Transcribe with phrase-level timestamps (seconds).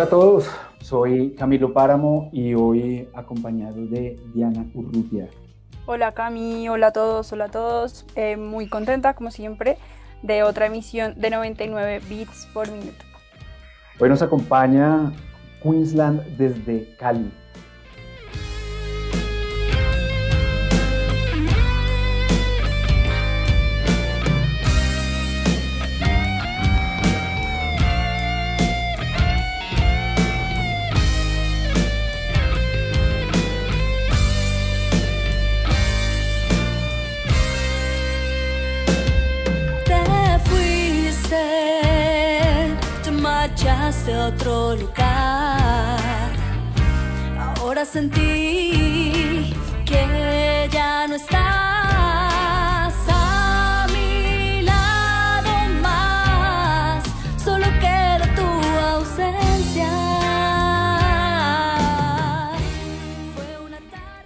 [0.00, 0.50] Hola a todos,
[0.80, 5.28] soy Camilo Páramo y hoy acompañado de Diana Urrutia.
[5.84, 8.06] Hola Cami, hola a todos, hola a todos.
[8.14, 9.76] Eh, muy contenta como siempre
[10.22, 13.04] de otra emisión de 99 bits por minuto.
[13.98, 15.12] Hoy nos acompaña
[15.62, 17.30] Queensland desde Cali.
[43.90, 46.30] De otro lugar.
[47.56, 49.52] Ahora sentí
[49.84, 55.50] que ya no estás a mi lado
[55.82, 57.02] más.
[57.42, 57.66] Solo
[58.36, 58.46] tu
[58.94, 59.90] ausencia.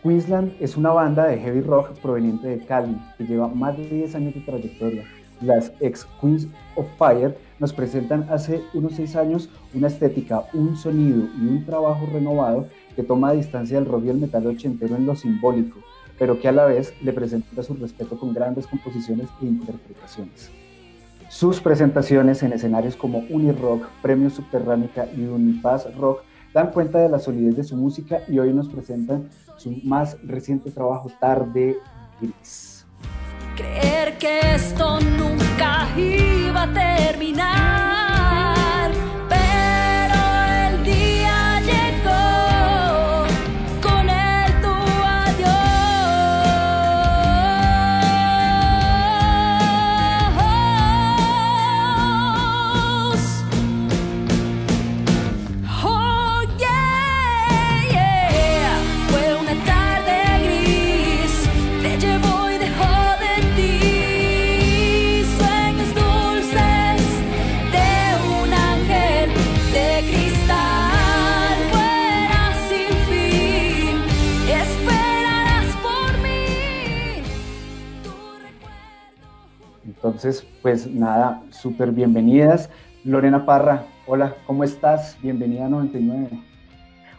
[0.02, 4.14] Queensland es una banda de heavy rock proveniente de Cali que lleva más de 10
[4.14, 5.04] años de trayectoria.
[5.44, 11.28] Las ex Queens of Fire nos presentan hace unos seis años una estética, un sonido
[11.38, 12.66] y un trabajo renovado
[12.96, 15.80] que toma distancia del rock y el metal ochentero en lo simbólico,
[16.18, 20.50] pero que a la vez le presenta su respeto con grandes composiciones e interpretaciones.
[21.28, 26.22] Sus presentaciones en escenarios como Unirock, Premio Subterránica y Unipaz Rock
[26.52, 30.70] dan cuenta de la solidez de su música y hoy nos presentan su más reciente
[30.70, 31.76] trabajo, Tarde
[32.20, 32.73] Gris.
[33.56, 38.03] Creer que esto nunca iba a terminar.
[80.04, 82.68] Entonces, pues nada, súper bienvenidas.
[83.04, 85.16] Lorena Parra, hola, ¿cómo estás?
[85.22, 86.28] Bienvenida a 99.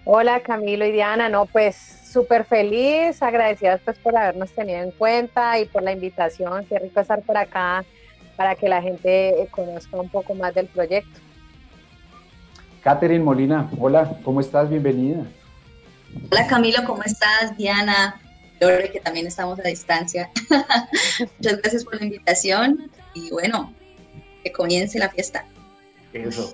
[0.04, 5.58] Hola Camilo y Diana, no, pues súper feliz, agradecidas pues por habernos tenido en cuenta
[5.58, 7.84] y por la invitación, qué rico estar por acá
[8.38, 11.20] para que la gente conozca un poco más del proyecto.
[12.84, 14.70] Catherine Molina, hola, ¿cómo estás?
[14.70, 15.24] Bienvenida.
[16.32, 17.58] Hola Camilo, ¿cómo estás?
[17.58, 18.22] Diana,
[18.60, 20.30] Lore, que también estamos a distancia.
[21.38, 23.74] Muchas gracias por la invitación y bueno,
[24.44, 25.46] que comience la fiesta.
[26.14, 26.54] Eso.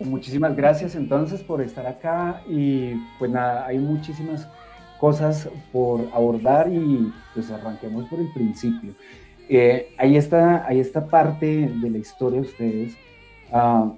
[0.00, 4.48] Muchísimas gracias entonces por estar acá y pues nada, hay muchísimas
[4.98, 8.94] cosas por abordar y pues arranquemos por el principio.
[9.48, 12.96] Eh, hay, esta, hay esta parte de la historia de ustedes
[13.52, 13.92] ah,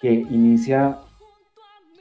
[0.00, 0.98] que inicia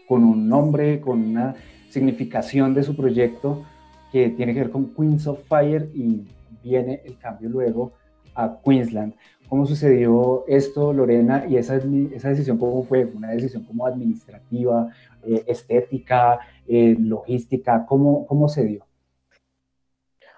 [0.08, 1.56] con un nombre, con una
[1.90, 3.66] significación de su proyecto
[4.12, 6.26] que tiene que ver con Queens of Fire y
[6.64, 7.94] viene el cambio luego
[8.36, 9.14] a Queensland.
[9.48, 11.46] ¿Cómo sucedió esto, Lorena?
[11.48, 13.06] Y esa, esa decisión, ¿cómo fue?
[13.06, 14.90] ¿Una decisión como administrativa,
[15.26, 17.86] eh, estética, eh, logística?
[17.86, 18.86] ¿Cómo, ¿Cómo se dio?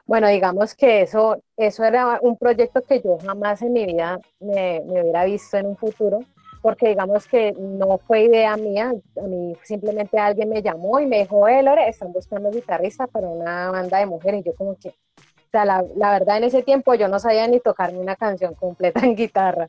[0.05, 4.81] Bueno, digamos que eso, eso era un proyecto que yo jamás en mi vida me,
[4.85, 6.19] me hubiera visto en un futuro,
[6.63, 11.19] porque digamos que no fue idea mía, a mí simplemente alguien me llamó y me
[11.19, 14.87] dijo, eh, Lore, están buscando guitarrista para una banda de mujeres, y yo como que,
[14.89, 18.15] o sea, la, la verdad en ese tiempo yo no sabía ni tocar ni una
[18.15, 19.67] canción completa en guitarra,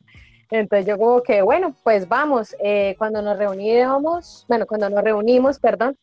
[0.52, 5.58] entonces yo como que, bueno, pues vamos, eh, cuando nos reunimos, bueno, cuando nos reunimos,
[5.58, 5.98] perdón,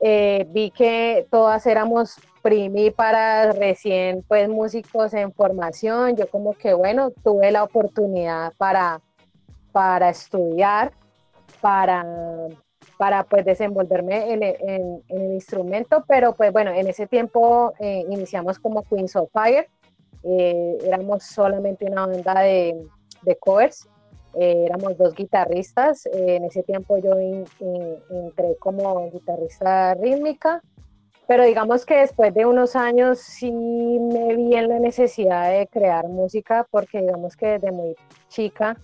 [0.00, 7.10] eh, vi que todas éramos primíparas, recién pues músicos en formación, yo como que bueno,
[7.22, 9.02] tuve la oportunidad para,
[9.72, 10.92] para estudiar,
[11.60, 12.04] para,
[12.98, 18.04] para pues desenvolverme en, en- en el instrumento, pero pues bueno, en ese tiempo eh,
[18.08, 19.66] iniciamos como Queens of Fire,
[20.24, 22.80] eh, éramos solamente una banda de,
[23.22, 23.88] de covers,
[24.34, 30.62] eh, éramos dos guitarristas, eh, en ese tiempo yo in- in- entré como guitarrista rítmica,
[31.26, 36.08] pero digamos que después de unos años sí me vi en la necesidad de crear
[36.08, 37.94] música porque digamos que desde muy
[38.28, 38.76] chica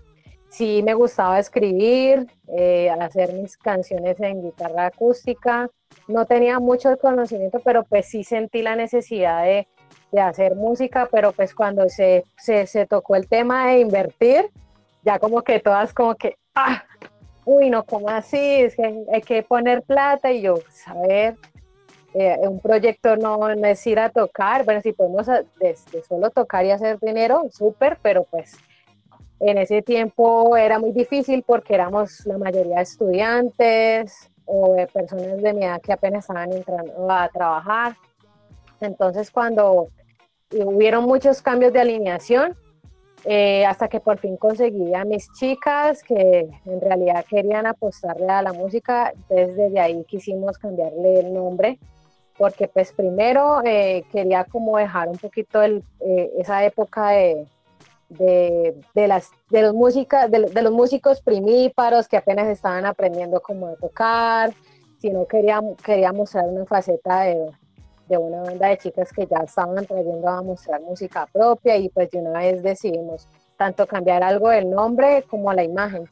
[0.51, 5.69] sí me gustaba escribir, eh, hacer mis canciones en guitarra acústica.
[6.07, 9.67] No tenía mucho conocimiento, pero pues sí sentí la necesidad de,
[10.13, 14.51] de hacer música, pero pues cuando se, se, se tocó el tema de invertir,
[15.03, 16.83] ya como que todas como que, ah,
[17.45, 18.39] uy, no, ¿cómo así?
[18.39, 21.37] Es que hay que poner plata y yo, saber,
[22.15, 26.31] eh, un proyecto no, es ir a tocar, bueno, si podemos a- de, de solo
[26.31, 28.57] tocar y hacer dinero, súper, pero pues
[29.41, 35.53] en ese tiempo era muy difícil porque éramos la mayoría estudiantes o de personas de
[35.53, 37.97] mi edad que apenas estaban entrando a trabajar.
[38.81, 39.89] Entonces cuando
[40.53, 42.57] hubieron muchos cambios de alineación,
[43.25, 48.43] eh, hasta que por fin conseguí a mis chicas que en realidad querían apostarle a
[48.43, 51.79] la música, desde ahí quisimos cambiarle el nombre
[52.39, 55.83] porque pues primero eh, quería como dejar un poquito eh,
[56.39, 57.47] esa época de,
[58.09, 63.41] de, de las, de, los música, de, de los músicos primíparos que apenas estaban aprendiendo
[63.41, 64.53] cómo tocar,
[64.99, 67.51] sino quería, quería mostrar una faceta de,
[68.09, 72.11] de una banda de chicas que ya estaban trayendo a mostrar música propia y pues
[72.11, 76.05] de una vez decidimos tanto cambiar algo del nombre como la imagen.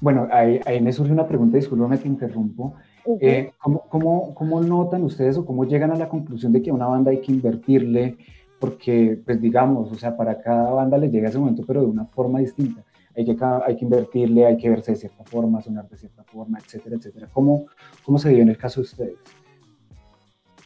[0.00, 2.74] Bueno, ahí, ahí me surge una pregunta, discúlpame que interrumpo.
[3.20, 6.74] Eh, ¿cómo, cómo, cómo notan ustedes o cómo llegan a la conclusión de que a
[6.74, 8.16] una banda hay que invertirle?
[8.64, 12.06] Porque, pues digamos, o sea, para cada banda le llega ese momento, pero de una
[12.06, 12.82] forma distinta.
[13.14, 16.58] Hay que, hay que invertirle, hay que verse de cierta forma, sonar de cierta forma,
[16.58, 17.28] etcétera, etcétera.
[17.30, 17.66] ¿Cómo,
[18.02, 19.18] cómo se dio en el caso de ustedes?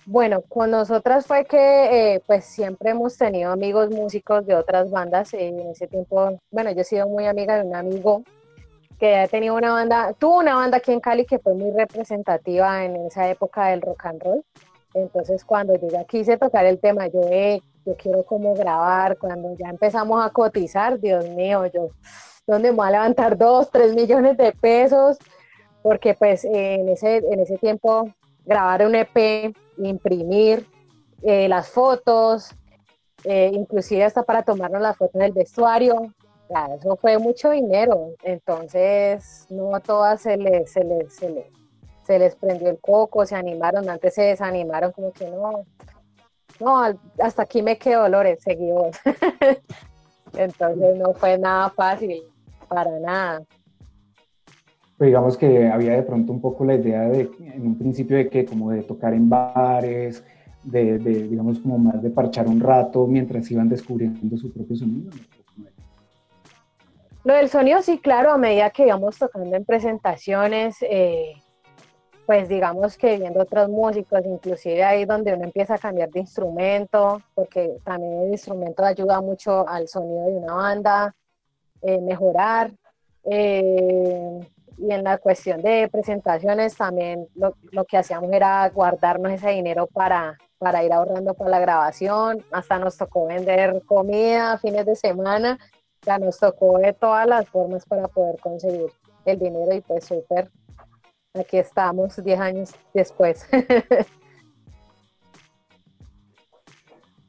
[0.07, 5.35] Bueno, con nosotras fue que eh, pues siempre hemos tenido amigos músicos de otras bandas.
[5.35, 8.23] eh, en ese tiempo, bueno, yo he sido muy amiga de un amigo
[9.01, 12.85] que ha tenido una banda, tuvo una banda aquí en Cali que fue muy representativa
[12.85, 14.45] en esa época del rock and roll.
[14.95, 19.55] Entonces, cuando yo ya quise tocar el tema, yo, eh, yo quiero como grabar, cuando
[19.57, 21.89] ya empezamos a cotizar, Dios mío, yo,
[22.47, 25.17] ¿dónde me voy a levantar dos, tres millones de pesos?
[25.83, 28.11] Porque pues en, ese, en ese tiempo
[28.45, 30.67] grabar un EP, imprimir
[31.23, 32.51] eh, las fotos,
[33.25, 36.13] eh, inclusive hasta para tomarnos las fotos del vestuario,
[36.51, 41.47] ya, eso fue mucho dinero, entonces no a todas se les, se les, se les,
[42.07, 45.65] se les prendió el coco, se animaron, antes se desanimaron como que no,
[46.61, 46.83] no,
[47.23, 48.97] hasta aquí me quedo Dolores, seguimos.
[50.37, 52.23] entonces no fue nada fácil,
[52.69, 53.43] para nada.
[54.97, 58.29] Pero digamos que había de pronto un poco la idea de, en un principio de
[58.29, 60.25] que como de tocar en bares,
[60.65, 65.11] de, de, digamos como más de parchar un rato mientras iban descubriendo su propio sonido.
[67.25, 71.35] Lo del sonido, sí, claro, a medida que íbamos tocando en presentaciones, eh,
[72.29, 77.23] pues digamos que viendo otros músicos, inclusive ahí donde uno empieza a cambiar de instrumento,
[77.35, 81.15] porque también el instrumento ayuda mucho al sonido de una banda,
[81.81, 82.71] eh, mejorar.
[83.25, 89.49] eh, y en la cuestión de presentaciones también lo, lo que hacíamos era guardarnos ese
[89.49, 94.97] dinero para, para ir ahorrando para la grabación, hasta nos tocó vender comida fines de
[94.97, 95.59] semana
[96.03, 98.93] ya nos tocó de todas las formas para poder conseguir
[99.25, 100.51] el dinero y pues súper,
[101.39, 103.47] aquí estamos 10 años después.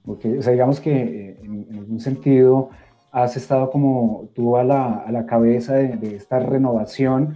[0.09, 2.71] Ok, o sea, digamos que eh, en, algún sentido
[3.11, 7.35] has estado como tú a la, a la cabeza de, esta renovación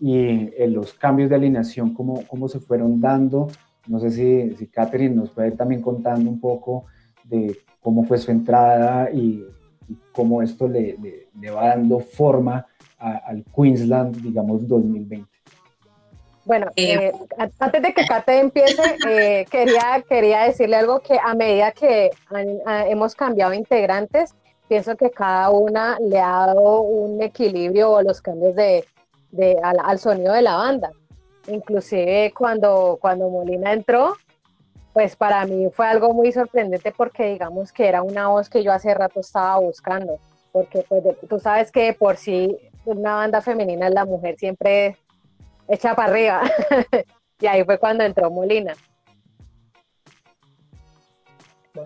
[0.00, 3.48] y en los cambios de alineación, cómo, cómo se fueron dando.
[3.88, 6.84] No sé si, si Catherine nos puede ir también contando un poco
[7.24, 9.44] de cómo fue su entrada y,
[10.12, 12.66] cómo esto le, le- va dando forma
[12.98, 15.28] al Queensland, digamos, 2020.
[16.44, 21.18] Bueno, Eh, eh, a- antes de que Kate empiece, eh, quería, quería decirle algo que
[21.22, 24.34] a medida que han- a- hemos cambiado integrantes,
[24.68, 28.84] pienso que cada una le ha dado un equilibrio o los cambios de,
[29.30, 30.90] de- al, al sonido de la banda.
[31.48, 34.14] Inclusive cuando, cuando Molina entró,
[34.92, 38.72] pues para mí fue algo muy sorprendente porque digamos que era una voz que yo
[38.72, 40.18] hace rato estaba buscando,
[40.52, 44.96] porque pues de- tú sabes que por sí una banda femenina la mujer siempre
[45.68, 46.42] echa para arriba.
[47.40, 48.72] Y ahí fue cuando entró Molina.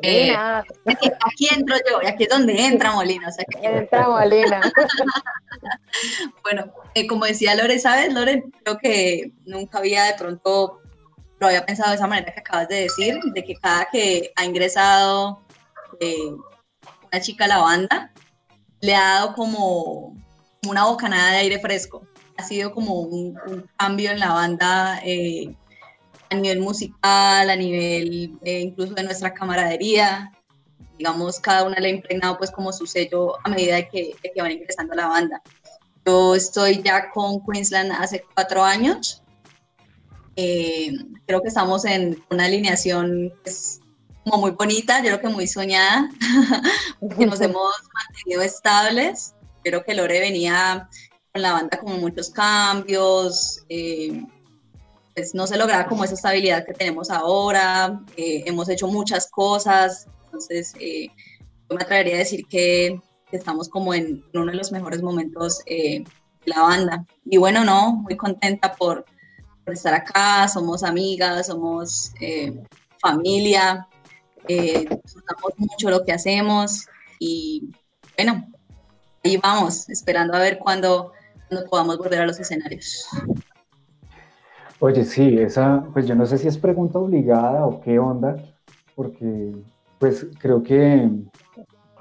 [0.02, 3.28] Eh, Molina, Aquí, aquí entro yo, y aquí es donde entra Molina.
[3.28, 4.60] O sea que entra Molina.
[6.42, 8.44] Bueno, eh, como decía Lore, ¿sabes, Lore?
[8.62, 10.82] Creo que nunca había de pronto,
[11.38, 14.44] lo había pensado de esa manera que acabas de decir, de que cada que ha
[14.44, 15.42] ingresado
[16.00, 16.32] eh,
[17.10, 18.12] una chica a la banda,
[18.80, 20.14] le ha dado como
[20.68, 22.06] una bocanada de aire fresco.
[22.38, 25.54] Ha sido como un, un cambio en la banda eh,
[26.30, 30.32] a nivel musical, a nivel eh, incluso de nuestra camaradería.
[30.98, 34.32] Digamos, cada una le ha impregnado pues como su sello a medida de que, de
[34.32, 35.42] que van ingresando a la banda.
[36.04, 39.22] Yo estoy ya con Queensland hace cuatro años.
[40.36, 40.92] Eh,
[41.26, 43.80] creo que estamos en una alineación pues,
[44.24, 46.10] como muy bonita, yo creo que muy soñada,
[47.18, 49.34] que nos hemos mantenido estables.
[49.64, 50.88] Creo que Lore venía
[51.36, 54.24] con la banda como muchos cambios, eh,
[55.14, 60.06] pues no se lograba como esa estabilidad que tenemos ahora, eh, hemos hecho muchas cosas,
[60.24, 61.08] entonces eh,
[61.68, 62.98] yo me atrevería a decir que
[63.32, 66.06] estamos como en, en uno de los mejores momentos eh, de
[66.46, 67.04] la banda.
[67.26, 69.04] Y bueno, no, muy contenta por,
[69.62, 72.64] por estar acá, somos amigas, somos eh,
[72.98, 73.86] familia,
[74.48, 76.86] eh, disfrutamos mucho lo que hacemos.
[77.18, 77.74] Y
[78.16, 78.46] bueno,
[79.24, 81.12] ahí vamos, esperando a ver cuándo,
[81.48, 83.06] cuándo podamos volver a los escenarios.
[84.78, 88.36] Oye, sí, esa, pues yo no sé si es pregunta obligada o qué onda,
[88.94, 89.52] porque
[89.98, 91.10] pues creo que,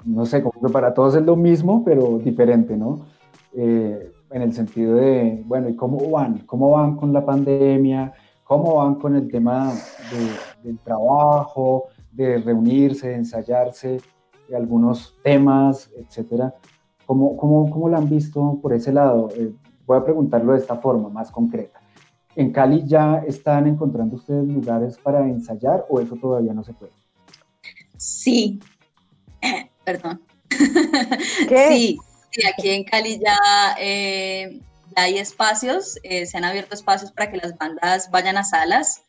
[0.04, 3.06] no sé, como que para todos es lo mismo, pero diferente, ¿no?
[3.54, 6.38] Eh, en el sentido de, bueno, ¿y cómo van?
[6.40, 8.12] ¿Cómo van con la pandemia?
[8.44, 14.00] ¿Cómo van con el tema de- del trabajo, de reunirse, de ensayarse,
[14.48, 16.54] de algunos temas, etcétera?
[17.06, 19.28] ¿Cómo, cómo, cómo la han visto por ese lado?
[19.36, 19.52] Eh,
[19.86, 21.80] voy a preguntarlo de esta forma, más concreta.
[22.34, 26.92] ¿En Cali ya están encontrando ustedes lugares para ensayar o eso todavía no se puede?
[27.96, 28.60] Sí,
[29.84, 30.20] perdón.
[31.48, 31.68] ¿Qué?
[31.68, 31.98] Sí,
[32.30, 33.38] sí, aquí en Cali ya,
[33.80, 34.60] eh,
[34.94, 39.02] ya hay espacios, eh, se han abierto espacios para que las bandas vayan a salas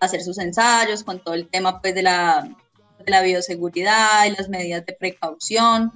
[0.00, 2.54] a hacer sus ensayos con todo el tema pues de la,
[2.98, 5.90] de la bioseguridad y las medidas de precaución.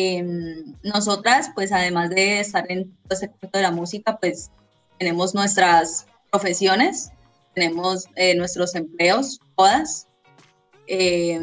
[0.00, 4.50] Em, nosotras, pues además de estar en todo este cuento de la música, pues
[4.98, 7.10] tenemos nuestras profesiones,
[7.54, 10.06] tenemos eh, nuestros empleos, todas.
[10.86, 11.40] Eh,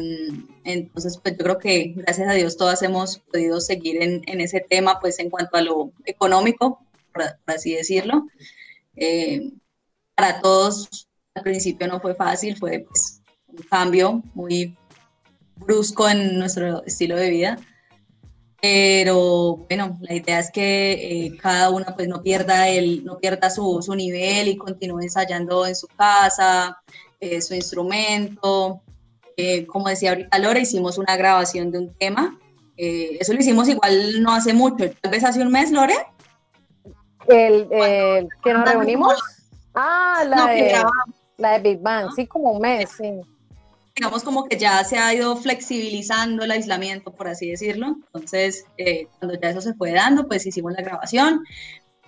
[0.64, 4.60] entonces, pues yo creo que gracias a Dios todas hemos podido seguir en, en ese
[4.60, 6.80] tema, pues en cuanto a lo económico,
[7.12, 8.26] por, por así decirlo.
[8.96, 9.52] Eh,
[10.14, 14.74] para todos al principio no fue fácil, fue pues, un cambio muy
[15.56, 17.58] brusco en nuestro estilo de vida.
[18.60, 20.92] Pero bueno, la idea es que
[21.26, 25.66] eh, cada una pues no pierda, el, no pierda su, su nivel y continúe ensayando
[25.66, 26.80] en su casa,
[27.20, 28.80] eh, su instrumento.
[29.36, 32.38] Eh, como decía ahorita Lore, hicimos una grabación de un tema.
[32.78, 35.94] Eso lo hicimos igual no hace mucho, tal vez hace un mes, Lore.
[37.26, 39.14] El, el que nos reunimos.
[39.74, 41.14] Ah, la, No, que de, grabamos.
[41.36, 43.20] la de Big Bang, sí, como un mes, sí.
[43.96, 47.96] Digamos como que ya se ha ido flexibilizando el aislamiento, por así decirlo.
[48.12, 51.42] Entonces, eh, cuando ya eso se fue dando, pues hicimos la grabación.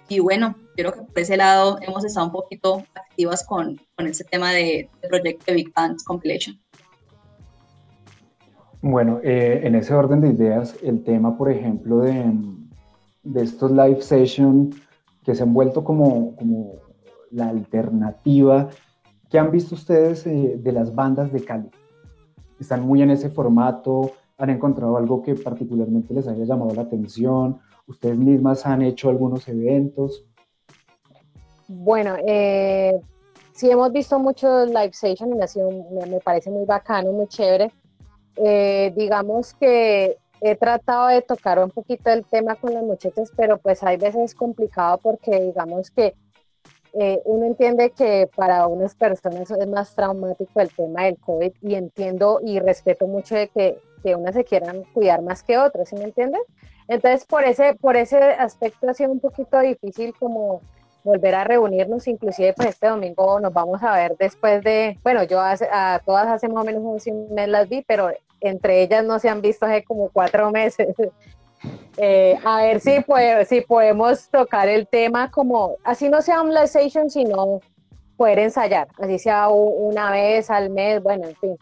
[0.09, 4.07] Y bueno, yo creo que por ese lado hemos estado un poquito activas con, con
[4.07, 6.59] ese tema de, proyecto de Big Band Compilation.
[8.83, 12.33] Bueno, eh, en ese orden de ideas, el tema, por ejemplo, de,
[13.23, 14.76] de estos live sessions
[15.25, 16.75] que se han vuelto como, como
[17.30, 18.68] la alternativa,
[19.30, 21.71] ¿qué han visto ustedes eh, de las bandas de Cali?
[22.59, 24.12] ¿Están muy en ese formato?
[24.37, 27.59] ¿Han encontrado algo que particularmente les haya llamado la atención?
[27.87, 30.25] ¿Ustedes mismas han hecho algunos eventos?
[31.69, 33.00] Bueno, eh,
[33.53, 37.12] sí hemos visto muchos live sessions y me, ha sido- me, me parece muy bacano,
[37.12, 37.71] muy chévere.
[38.37, 43.59] Eh, digamos que he tratado de tocar un poquito el tema con los muchachos, pero
[43.59, 46.15] pues hay veces es complicado porque digamos que
[46.95, 51.75] eh, uno entiende que para unas personas es más traumático el tema del COVID y
[51.75, 55.97] entiendo y respeto mucho de que, que unas se quieran cuidar más que otras, ¿sí
[55.97, 56.42] me entiendes?
[56.88, 60.62] Entonces por ese, por ese aspecto ha sido un poquito difícil como
[61.04, 65.40] volver a reunirnos, inclusive pues este domingo nos vamos a ver después de, bueno, yo
[65.40, 69.18] hace- a todas hace más o menos un mes las vi, pero entre ellas no
[69.18, 70.88] se han visto hace como cuatro meses.
[71.97, 76.53] Eh, a ver si, puede- si podemos tocar el tema como, así no sea un
[76.67, 77.61] session, sino
[78.17, 81.57] poder ensayar, así sea una vez al mes, bueno, en fin,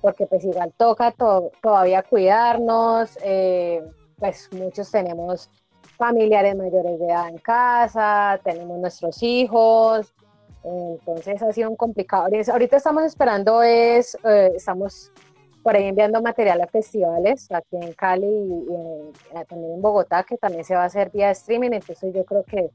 [0.00, 3.82] porque pues igual toca to- todavía cuidarnos, eh,
[4.18, 5.50] pues muchos tenemos
[5.98, 10.12] familiares mayores de edad en casa, tenemos nuestros hijos,
[10.64, 12.28] Entonces ha sido un complicado.
[12.52, 15.10] Ahorita estamos esperando, es, eh, estamos
[15.62, 20.64] por ahí enviando material a festivales aquí en Cali y, también en Bogotá, que también
[20.64, 21.70] se va a hacer vía streaming.
[21.72, 22.70] Entonces yo creo que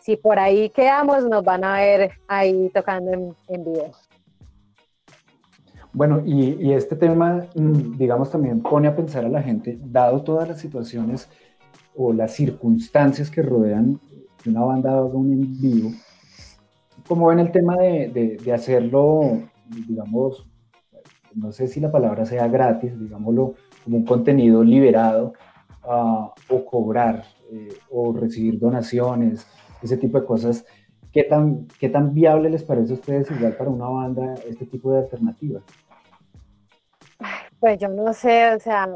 [0.00, 3.90] si por ahí quedamos, nos van a ver ahí tocando en, en vivo.
[5.92, 10.48] Bueno, y, este tema, mm, digamos, también pone a pensar a la gente, dado todas
[10.48, 11.28] las situaciones
[11.94, 14.00] o las circunstancias que rodean
[14.42, 15.90] que una banda haga un en vivo,
[17.06, 19.40] ¿cómo ven el tema de- de hacerlo,
[19.86, 20.46] digamos,
[21.34, 25.32] no sé si la palabra sea gratis, digámoslo, como un contenido liberado,
[25.84, 29.46] ah, o cobrar, eh, o recibir donaciones,
[29.82, 30.64] ese tipo de cosas?
[31.12, 34.92] ¿Qué tan, ¿Qué tan viable les parece a ustedes igual para una banda este tipo
[34.92, 35.62] de alternativas?
[37.60, 38.88] Pues yo no sé, o sea,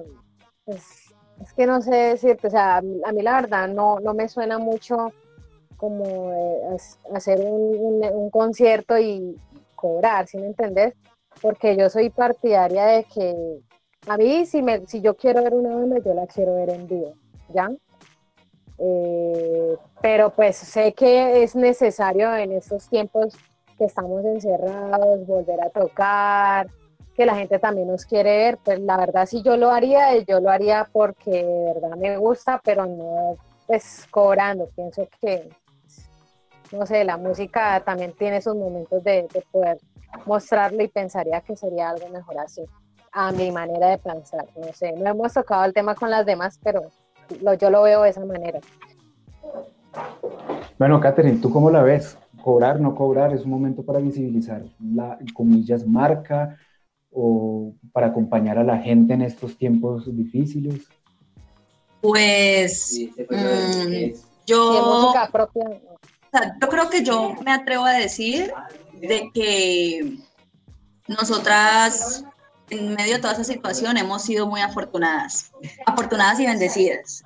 [0.66, 4.59] es que no sé decirte, o sea, a mí la verdad no, no me suena
[4.59, 5.12] mucho
[5.76, 6.76] como eh,
[7.14, 9.37] hacer un, un- un concierto y
[9.75, 10.95] cobrar, ¿sí me entendés?
[11.40, 13.61] Porque yo soy partidaria de que
[14.07, 16.87] a mí si, me, si yo quiero ver una banda, yo la quiero ver en
[16.87, 17.14] vivo,
[17.52, 17.71] ¿ya?
[18.78, 23.35] Eh, pero pues sé que es necesario en estos tiempos
[23.76, 26.68] que estamos encerrados, volver a tocar,
[27.14, 30.40] que la gente también nos quiere ver, pues la verdad si yo lo haría, yo
[30.40, 35.50] lo haría porque de verdad me gusta, pero no pues cobrando, pienso que,
[36.73, 39.79] no sé, la música también tiene sus momentos de, de poder
[40.27, 42.63] mostrarlo y pensaría que sería algo mejor así,
[43.13, 46.59] a mi manera de pensar, no sé, no hemos tocado el tema con las demás,
[46.63, 46.83] pero
[47.43, 48.61] lo, yo lo veo de esa manera.
[50.79, 52.17] Bueno, Catherine, ¿tú cómo la ves?
[52.43, 53.33] ¿Cobrar, no cobrar?
[53.35, 56.57] ¿Es un momento para visibilizar la, comillas, marca
[57.11, 60.87] o para acompañar a la gente en estos tiempos difíciles?
[62.01, 65.98] Pues Si mm, es yo, música propia, o
[66.30, 68.52] sea, yo creo que yo me atrevo a decir
[68.94, 70.18] de que
[71.06, 72.25] nosotras
[72.71, 75.52] en medio de toda esa situación hemos sido muy afortunadas,
[75.86, 77.23] afortunadas y bendecidas.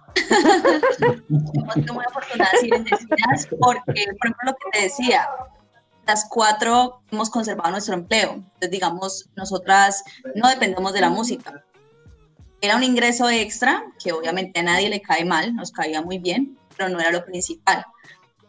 [1.28, 5.28] hemos sido muy afortunadas y bendecidas porque, por ejemplo, lo que te decía,
[6.06, 8.34] las cuatro hemos conservado nuestro empleo.
[8.34, 11.64] Entonces, digamos, nosotras no dependemos de la música.
[12.60, 16.56] Era un ingreso extra que obviamente a nadie le cae mal, nos caía muy bien,
[16.76, 17.84] pero no era lo principal.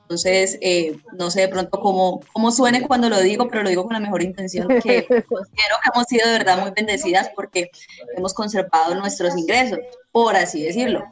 [0.03, 3.83] Entonces, eh, no sé de pronto cómo, cómo suene cuando lo digo, pero lo digo
[3.83, 7.71] con la mejor intención, que considero que hemos sido de verdad muy bendecidas porque
[8.15, 9.79] hemos conservado nuestros ingresos,
[10.11, 11.05] por así decirlo.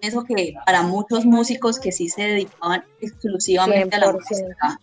[0.00, 4.14] Pienso que para muchos músicos que sí se dedicaban exclusivamente a la 100%.
[4.14, 4.80] música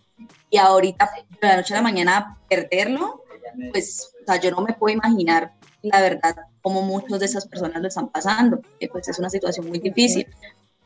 [0.50, 3.24] y ahorita de la noche a la mañana perderlo,
[3.72, 7.80] pues o sea, yo no me puedo imaginar la verdad cómo muchos de esas personas
[7.80, 10.26] lo están pasando, que pues es una situación muy difícil.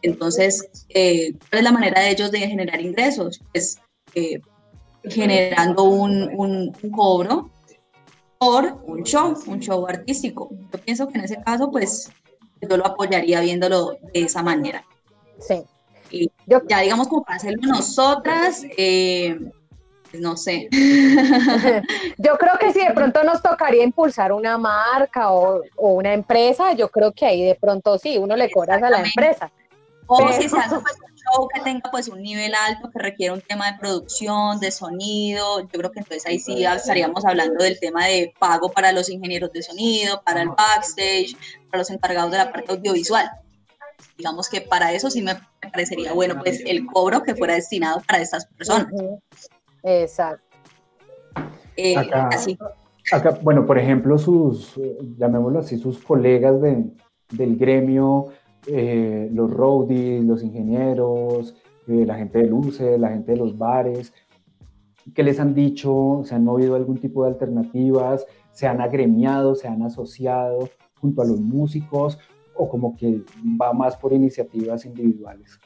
[0.03, 3.41] Entonces, eh, ¿cuál es la manera de ellos de generar ingresos?
[3.53, 3.79] Pues
[4.15, 4.41] eh,
[5.05, 7.51] generando un, un- un cobro
[8.39, 10.51] por un show, un show artístico.
[10.73, 12.11] Yo pienso que en ese caso, pues
[12.61, 14.85] yo lo apoyaría viéndolo de esa manera.
[15.39, 15.63] sí.
[16.11, 19.39] Y Yo- ya digamos como para hacerlo nosotras, eh,
[20.11, 20.69] pues, no sé.
[22.19, 26.75] Yo creo que si de pronto nos tocaría impulsar una marca o, o una empresa,
[26.75, 29.51] yo creo que ahí de pronto sí, uno le cobras a la empresa.
[30.07, 32.99] O Pero- si se hace pues, un show que tenga pues un nivel alto, que
[32.99, 37.63] requiere un tema de producción, de sonido, yo creo que entonces ahí sí estaríamos hablando
[37.63, 41.37] del tema de pago para los ingenieros de sonido, para el backstage,
[41.71, 43.31] para los encargados de la parte audiovisual.
[44.19, 45.37] Digamos que para eso sí me
[45.73, 48.89] parecería bueno pues el cobro que fuera destinado para estas personas.
[49.83, 50.45] Exacto.
[51.77, 52.59] Eh, Acá- así.
[53.11, 56.85] Acá, bueno, por ejemplo, sus, eh, llamémoslo así, sus colegas de-
[57.31, 58.27] del gremio,
[58.67, 61.57] eh, los roadies, los ingenieros,
[61.89, 64.13] eh, la gente de luces, la gente de los bares,
[65.15, 66.23] ¿qué les han dicho?
[66.25, 68.27] ¿Se han movido algún tipo de alternativas?
[68.53, 70.69] ¿Se han agremiado, se han asociado
[71.01, 72.19] junto a los músicos?
[72.55, 73.23] ¿O como que
[73.61, 75.59] va más por iniciativas individuales?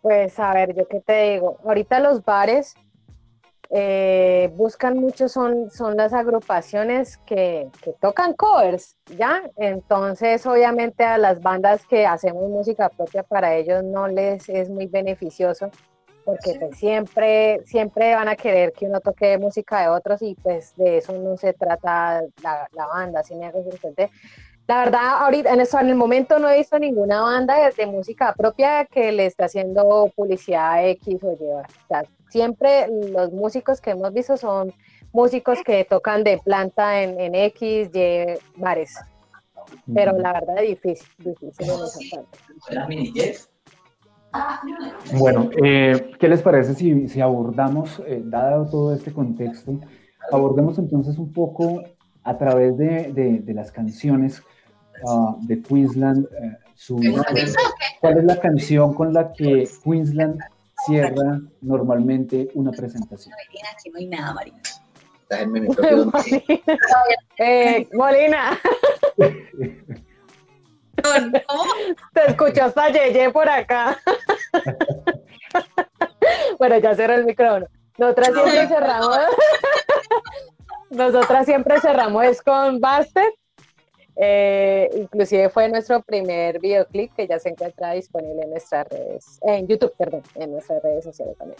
[0.00, 2.74] Pues a ver, yo qué te digo, ahorita los bares
[3.74, 9.42] eh, buscan mucho, son, son las agrupaciones que, que tocan covers, ¿ya?
[9.56, 14.88] Entonces, obviamente a las bandas que hacemos música propia, para ellos no les es muy
[14.88, 15.70] beneficioso,
[16.26, 20.76] porque pues siempre, siempre van a querer que uno toque música de otros y pues
[20.76, 24.10] de eso no se trata la, la banda, ¿sí me hago entender?
[24.68, 27.86] La verdad, ahorita en, eso, en el momento no he visto ninguna banda de, de
[27.86, 31.44] música propia que le esté haciendo publicidad a X o Y.
[31.44, 34.72] O sea, siempre los músicos que hemos visto son
[35.12, 38.94] músicos que tocan de planta en, en X, Y bares.
[39.92, 42.38] Pero la verdad es difícil, difícil en esa parte.
[45.18, 49.78] Bueno, eh, ¿qué les parece si, si abordamos, eh, dado todo este contexto,
[50.30, 51.82] abordemos entonces un poco
[52.24, 54.42] a través de, de- de las canciones
[55.06, 57.00] ah, de Queensland, eh, su?
[58.00, 60.40] ¿Cuál es la canción con la que Queensland
[60.86, 63.34] cierra normalmente una presentación?
[63.76, 64.54] Aquí no hay nada, María.
[65.30, 66.44] Déjenme mi propio nombre.
[67.38, 68.58] Eh, Molina,
[71.02, 71.64] ¿Cómo?
[72.12, 73.98] te escucho hasta Yeye por acá.
[76.58, 77.66] bueno, ya cerró el micrófono.
[77.98, 79.18] Nosotras siempre cerramos.
[80.96, 83.34] Nosotras siempre cerramos es con Bastet.
[84.16, 89.66] Eh, inclusive fue nuestro primer videoclip que ya se encuentra disponible en nuestras redes, en
[89.66, 91.58] YouTube, perdón, en nuestras redes sociales también.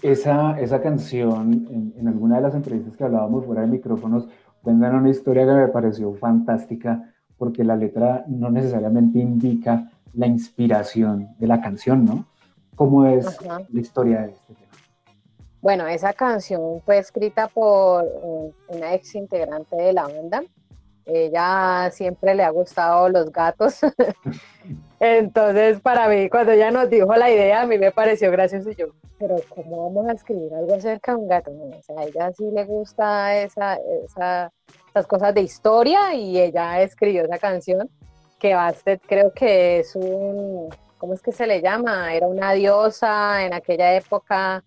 [0.00, 4.28] Esa, esa canción, en, en alguna de las entrevistas que hablábamos fuera de micrófonos,
[4.62, 11.28] cuentan una historia que me pareció fantástica, porque la letra no necesariamente indica la inspiración
[11.38, 12.24] de la canción, ¿no?
[12.74, 13.60] ¿Cómo es Ajá.
[13.68, 14.69] la historia de este tema?
[15.62, 20.42] Bueno, esa canción fue escrita por eh, una ex integrante de la banda.
[21.04, 23.80] Ella siempre le ha gustado los gatos.
[25.00, 28.74] Entonces, para mí, cuando ella nos dijo la idea, a mí me pareció gracioso y
[28.74, 28.86] yo,
[29.18, 31.50] pero ¿cómo vamos a escribir algo acerca de un gato?
[31.50, 34.52] O sea, a ella sí le gusta esa, esa,
[34.90, 37.88] esas cosas de historia y ella escribió esa canción
[38.38, 42.14] que Bastet creo que es un, ¿cómo es que se le llama?
[42.14, 44.62] Era una diosa en aquella época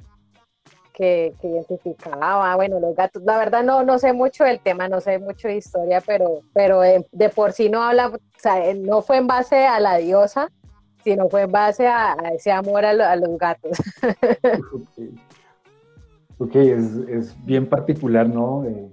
[0.94, 5.02] que, que identificaba, bueno, los gatos, la verdad no, no sé mucho del tema, no
[5.02, 8.76] sé mucho de historia, pero, pero de, de por sí no habla, o sea, eh,
[8.76, 10.50] no fue en base a la diosa,
[11.04, 13.78] sino fue en base a, a ese amor a, lo- a los gatos.
[14.74, 15.10] Ok,
[16.40, 18.66] Ok, es, es bien particular, ¿no?
[18.66, 18.90] Eh,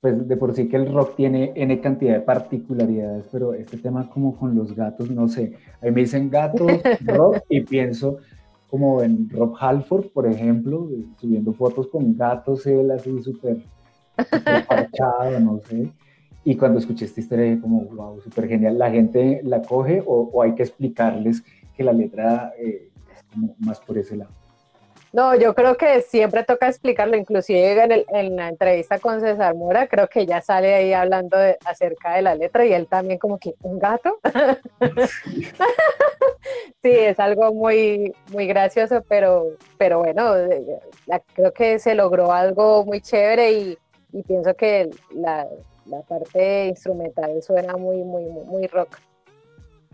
[0.00, 4.10] pues de por sí que el rock tiene N cantidad de particularidades, pero este tema
[4.10, 5.52] como con los gatos, no sé.
[5.80, 8.18] A mí me dicen gatos, rock, y pienso
[8.72, 10.88] como en Rob Halford, por ejemplo,
[11.20, 13.58] subiendo fotos con gatos, él así súper
[14.16, 15.92] súper parchado, no sé.
[16.42, 18.78] Y cuando escuché esta historia, dije como, wow, súper genial.
[18.78, 21.44] ¿La gente la coge o, o hay que explicarles
[21.76, 24.32] que la letra eh, es como más por ese lado?
[25.12, 29.54] No, yo creo que siempre toca explicarlo, inclusive en, el- en la entrevista con César
[29.54, 33.18] Mora, creo que ya sale ahí hablando de- acerca de la letra y él también
[33.18, 34.18] como que, ¿un gato?
[36.82, 40.80] sí, es algo muy, muy gracioso, pero, pero bueno, eh,
[41.34, 43.78] creo que se logró algo muy chévere y,
[44.12, 45.46] y pienso que la,
[45.86, 48.98] la parte instrumental suena muy, muy, muy, muy rock.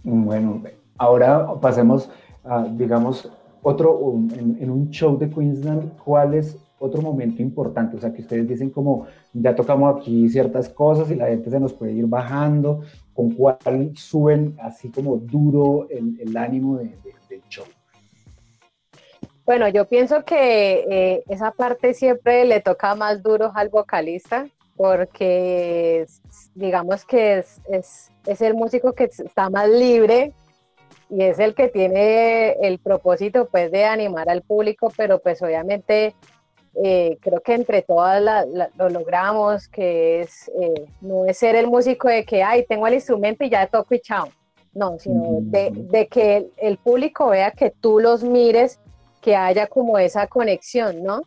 [0.04, 0.62] Bueno,
[0.96, 2.08] ahora pasemos
[2.44, 3.30] a, digamos,
[3.68, 7.96] otro, um, en, en un show de Queensland, ¿cuál es otro momento importante?
[7.96, 11.60] O sea, que ustedes dicen como, ya tocamos aquí ciertas cosas y la gente se
[11.60, 12.82] nos puede ir bajando,
[13.14, 17.64] ¿con cuál suben así como duro el, ánimo de- de- del show?
[19.44, 26.06] Bueno, yo pienso que eh, esa parte siempre le toca más duro al vocalista porque
[26.54, 30.32] digamos que es, es, es el músico que está más libre
[31.10, 36.14] y es el que tiene el propósito pues de animar al público, pero pues obviamente
[36.84, 41.56] eh, creo que entre todas la- la- lo logramos, que es eh, no es ser
[41.56, 44.28] el músico de que, ay, tengo el instrumento y ya toco y chao.
[44.74, 45.88] No, sino de, Ujú.
[45.90, 48.78] de que el, el público vea que tú los mires,
[49.20, 51.22] que haya como esa conexión, ¿no?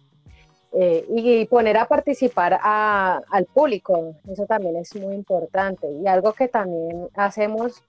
[0.74, 5.88] Eh, y poner a participar a- al público, eso también es muy importante.
[5.92, 7.82] Y algo que también hacemos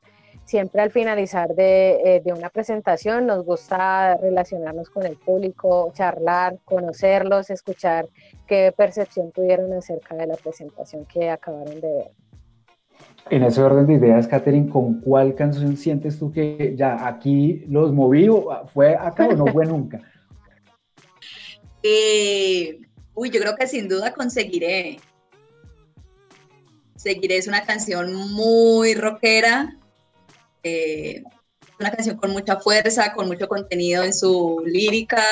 [0.44, 6.58] siempre al finalizar de, eh, de una presentación, nos gusta relacionarnos con el público, charlar,
[6.64, 8.08] conocerlos, escuchar
[8.46, 12.10] qué percepción tuvieron acerca de la presentación que acabaron de ver.
[13.30, 17.92] En ese orden de ideas, Katherine, ¿con cuál canción sientes tú que ya aquí los
[17.92, 20.00] moví o fue acá o no fue nunca?
[21.84, 22.78] Eh,
[23.12, 25.00] uy, yo creo que sin duda conseguiré.
[26.94, 29.76] Seguiré es una canción muy rockera,
[30.62, 31.22] eh,
[31.78, 35.22] una canción con mucha fuerza, con mucho contenido en su lírica.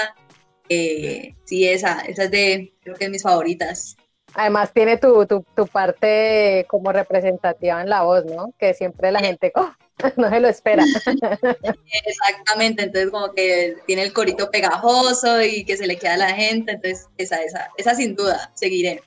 [0.68, 3.96] Eh, sí, esa, esa es de, creo que es mis favoritas.
[4.34, 8.54] Además tiene tu, tu, tu parte como representativa en la voz, ¿no?
[8.58, 9.72] Que siempre la gente ¡oh!
[10.16, 10.84] no se lo espera.
[12.06, 16.32] Exactamente, entonces como que tiene el corito pegajoso y que se le queda a la
[16.32, 19.02] gente, entonces esa, esa, esa sin duda, seguiré.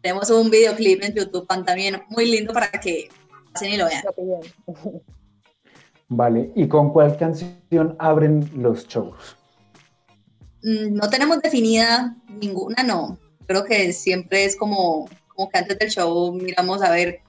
[0.00, 3.08] Tenemos un videoclip en YouTube también muy lindo para que
[3.52, 4.04] pasen y lo vean.
[4.04, 5.02] Lo.
[6.08, 9.36] Vale, ¿y con cuál canción abren los shows?
[10.62, 13.18] Mm, No tenemos definida ninguna, no.
[13.46, 17.20] Creo que siempre es como, como que antes del show miramos a ver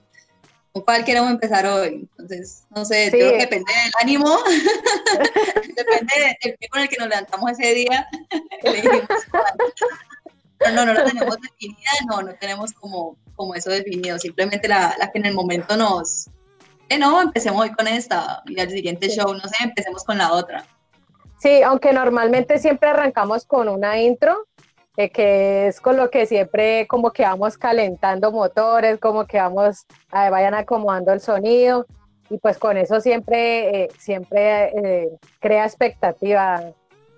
[0.71, 2.07] ¿Con cuál queremos empezar hoy?
[2.11, 3.11] Entonces, no sé, Sí.
[3.11, 4.37] creo que depende del ánimo,
[5.75, 6.13] depende
[6.43, 8.07] del pie con el que nos levantamos ese día.
[10.59, 14.95] Pero no, no la tenemos definida, no, no tenemos como, como eso definido, simplemente la,
[14.99, 16.27] la que en el momento nos...
[16.89, 20.33] Eh, no, empecemos hoy con esta y al siguiente show, no sé, empecemos con la
[20.33, 20.65] otra.
[21.37, 24.47] Sí, aunque normalmente siempre arrancamos con una intro,
[24.97, 29.85] eh, que es con lo que siempre como que vamos calentando motores, como que vamos,
[30.13, 31.85] eh, vayan acomodando el sonido
[32.29, 36.61] y pues con eso siempre, eh, siempre eh, crea expectativa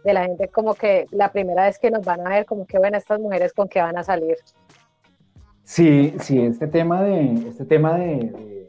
[0.03, 2.77] de la gente como que la primera vez que nos van a ver, como que
[2.77, 4.35] bueno, estas mujeres con qué van a salir.
[5.63, 8.67] Sí, sí, este tema de, este tema de, de-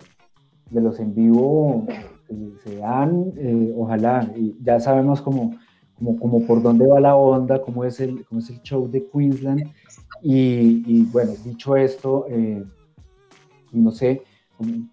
[0.72, 1.86] de los en vivo
[2.28, 5.54] eh, se dan, eh, ojalá, y ya sabemos como,
[5.96, 9.06] como, como por dónde va la onda, cómo es el, cómo es el show de
[9.06, 9.70] Queensland.
[10.22, 12.64] Y, y bueno, dicho esto, eh,
[13.72, 14.22] no sé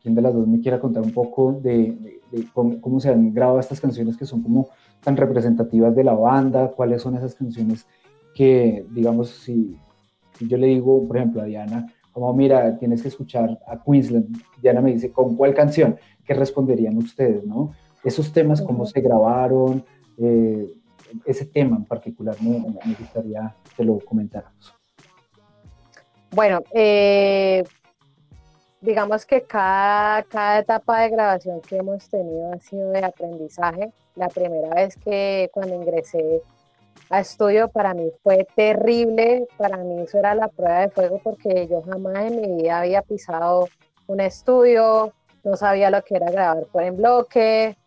[0.01, 3.59] quién de las dos me quiera contar un poco de, de- cómo, se han grabado
[3.59, 4.69] estas canciones que son como
[5.03, 7.85] tan representativas de la banda, cuáles son esas canciones
[8.33, 9.77] que, digamos, si
[10.39, 11.87] yo le digo, por ejemplo, a Diana,
[12.19, 15.97] como mira, tienes que escuchar a Queensland, Diana me dice, ¿con cuál canción?
[16.25, 17.71] ¿Qué responderían ustedes, no?
[18.03, 19.85] Esos temas, cómo se grabaron,
[20.17, 20.67] eh,
[21.25, 24.75] ese tema en particular, me, me gustaría que lo comentáramos.
[26.31, 27.63] Bueno, eh,
[28.81, 33.93] digamos que cada, cada etapa de grabación que hemos tenido ha sido de aprendizaje.
[34.15, 36.41] La primera vez que cuando ingresé
[37.09, 41.67] a estudio para mí fue terrible, para mí eso era la prueba de fuego porque
[41.67, 43.67] yo jamás en mi vida había pisado
[44.07, 47.77] un estudio, no sabía lo que era grabar por en bloque,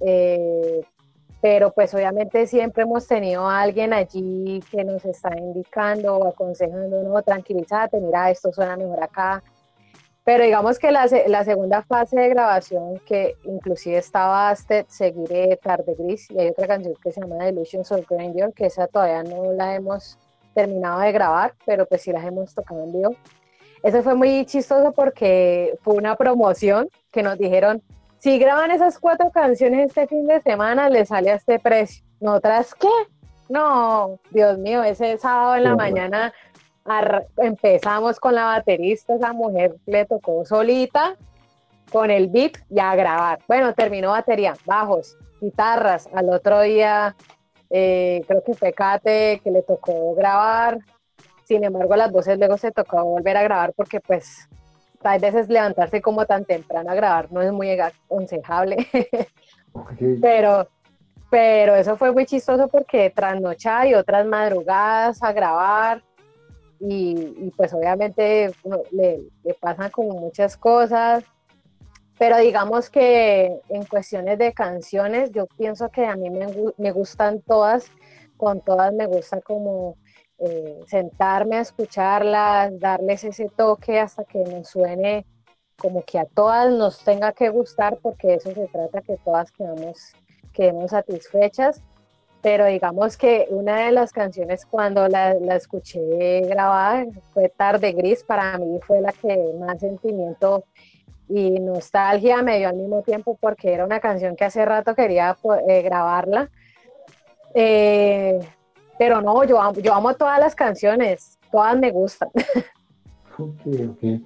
[0.00, 0.80] eh,
[1.40, 7.02] pero pues obviamente siempre hemos tenido a alguien allí que nos está indicando o aconsejando,
[7.02, 9.42] no, tranquilízate, mira, esto suena mejor acá.
[10.28, 15.96] Pero digamos que la, la segunda fase de grabación, que inclusive estaba Asted, Seguiré, Tarde
[15.98, 19.54] Gris, y hay otra canción que se llama Delusions of Grandeur, que esa todavía no
[19.54, 20.18] la hemos
[20.52, 23.16] terminado de grabar, pero pues sí las hemos tocado en vivo.
[23.82, 27.82] Eso fue muy chistoso porque fue una promoción que nos dijeron,
[28.18, 32.04] si graban esas cuatro canciones este fin de semana, les sale a este precio.
[32.20, 32.88] ¿Nosotras qué?
[33.48, 36.34] No, Dios mío, ese sábado en la mañana
[37.36, 41.16] empezamos con la baterista, esa mujer le tocó solita
[41.90, 43.40] con el beat y a grabar.
[43.48, 46.08] Bueno, terminó batería, bajos, guitarras.
[46.12, 47.16] Al otro día,
[47.70, 50.78] eh, creo que fue Kate que le tocó grabar.
[51.44, 54.48] Sin embargo, las voces luego se tocó volver a grabar porque pues
[55.02, 58.86] hay veces levantarse como tan temprano a grabar no es muy aconsejable.
[59.74, 59.92] Ok.
[60.22, 60.66] pero,
[61.30, 66.02] pero eso fue muy chistoso porque trasnochar y otras madrugadas a grabar
[66.80, 68.50] y, pues obviamente
[68.92, 71.24] le, pasan como muchas cosas,
[72.18, 77.40] pero digamos que en cuestiones de canciones yo pienso que a mí me, me gustan
[77.42, 77.90] todas,
[78.36, 79.96] con todas me gusta como
[80.38, 85.26] eh, sentarme a escucharlas, darles ese toque hasta que nos suene
[85.78, 90.12] como que a todas nos tenga que gustar, porque eso se trata, que todas quedamos,
[90.52, 91.82] quedemos satisfechas.
[92.40, 98.22] Pero digamos que una de las canciones cuando la, la escuché grabada fue Tarde Gris,
[98.24, 100.64] para mí fue la que más sentimiento
[101.28, 105.36] y nostalgia me dio al mismo tiempo porque era una canción que hace rato quería
[105.40, 106.48] po- eh, grabarla.
[107.54, 108.38] Eh,
[108.98, 112.28] pero no, yo amo, yo amo todas las canciones, todas me gustan.
[113.40, 114.20] Ok, ok.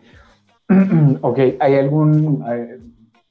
[1.20, 2.79] Ok, ¿hay algún, eh,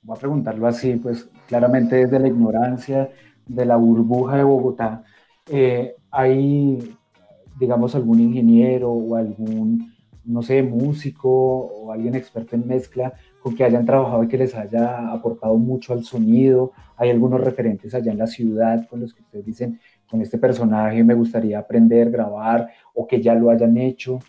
[0.04, 3.10] voy a preguntarlo así, pues claramente desde la ignorancia
[3.56, 5.04] de la burbuja de Bogotá,
[5.50, 6.96] eh, ¿hay,
[7.60, 13.64] digamos, algún ingeniero o algún, no sé, músico o alguien experto en mezcla con que
[13.64, 16.72] hayan trabajado y que les haya aportado mucho al sonido?
[16.98, 21.04] ¿Hay algunos referentes allá en la ciudad con los que ustedes dicen, con este personaje
[21.04, 24.20] me gustaría aprender, grabar o que ya lo hayan hecho?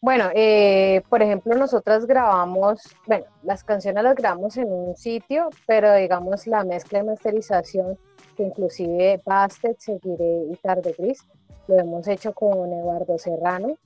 [0.00, 5.94] Bueno, eh, por ejemplo, nosotras grabamos, bueno, las canciones las grabamos en un sitio, pero
[5.94, 7.98] digamos la mezcla y masterización,
[8.36, 11.24] que inclusive Bastet, Seguiré y Tarde Gris,
[11.66, 13.76] lo hemos hecho con Eduardo Serrano.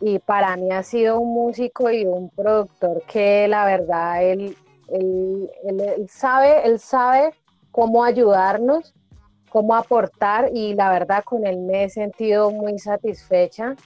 [0.00, 4.56] Y para mí ha sido un músico y un productor que la verdad él,
[4.88, 7.34] él, él- sabe, él sabe
[7.70, 8.94] cómo ayudarnos,
[9.50, 13.76] cómo aportar y la verdad con él me he sentido muy satisfecha.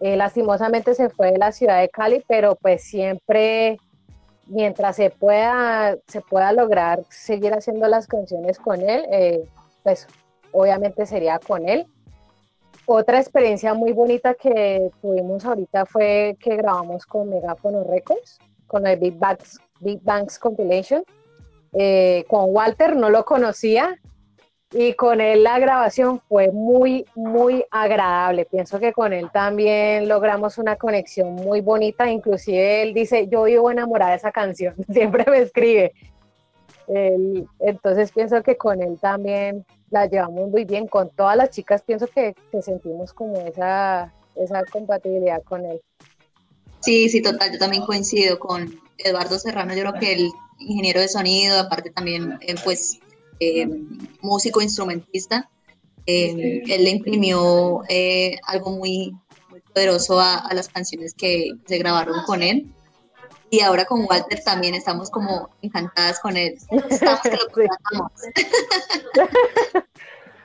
[0.00, 3.78] Eh, lastimosamente se fue de la ciudad de Cali, pero pues siempre,
[4.46, 9.48] mientras se pueda, se pueda lograr seguir haciendo las canciones con él, eh,
[9.82, 10.06] pues
[10.52, 11.86] obviamente sería con él.
[12.86, 18.98] Otra experiencia muy bonita que tuvimos ahorita fue que grabamos con Megáfono Records, con el
[18.98, 21.04] Big Bags Big Bangs Compilation.
[21.72, 23.98] Eh, con Walter no lo conocía
[24.72, 28.46] y con él la grabación fue muy, muy agradable.
[28.46, 32.10] Pienso que con él también logramos una conexión muy bonita.
[32.10, 35.92] Inclusive él dice, yo vivo enamorada de esa canción, siempre me escribe.
[37.58, 40.86] Entonces pienso que con él también la llevamos muy bien.
[40.88, 45.80] Con todas las chicas pienso que, que sentimos como esa, esa compatibilidad con él.
[46.80, 51.08] Sí, sí, total, yo también coincido con Eduardo Serrano, yo creo que el ingeniero de
[51.08, 53.00] sonido, aparte también, eh, pues,
[53.40, 53.68] eh,
[54.22, 55.48] músico, instrumentista,
[56.06, 59.12] eh, él le imprimió eh, algo muy,
[59.50, 62.70] muy poderoso a, a las canciones que se grabaron con él.
[63.50, 66.54] Y ahora con Walter también estamos como encantadas con él.
[66.90, 67.52] Estamos que lo Sí.
[67.52, 68.12] contratamos.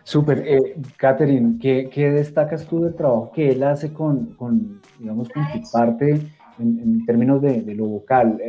[0.03, 0.43] Súper.
[0.47, 5.43] Eh, Catherine, ¿qué, qué destacas tú del trabajo que él hace con, con, digamos, con
[5.51, 6.11] tu parte
[6.59, 8.39] en, en términos de, de lo vocal?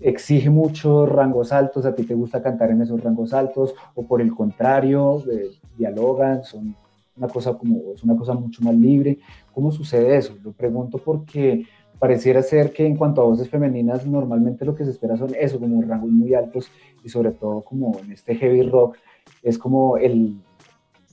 [0.00, 1.84] ¿Exige muchos rangos altos?
[1.84, 3.74] ¿A ti te gusta cantar en esos rangos altos?
[3.94, 6.42] ¿O por el contrario, eh, dialogan?
[6.42, 6.74] ¿Son
[7.16, 9.18] una cosa como, es una cosa mucho más libre?
[9.52, 10.34] ¿Cómo sucede eso?
[10.42, 11.66] Lo pregunto porque
[11.98, 15.60] pareciera ser que en cuanto a voces femeninas, normalmente lo que se espera son eso,
[15.60, 16.70] como rangos muy altos
[17.04, 18.96] y sobre todo como en este heavy rock,
[19.42, 20.40] es como el,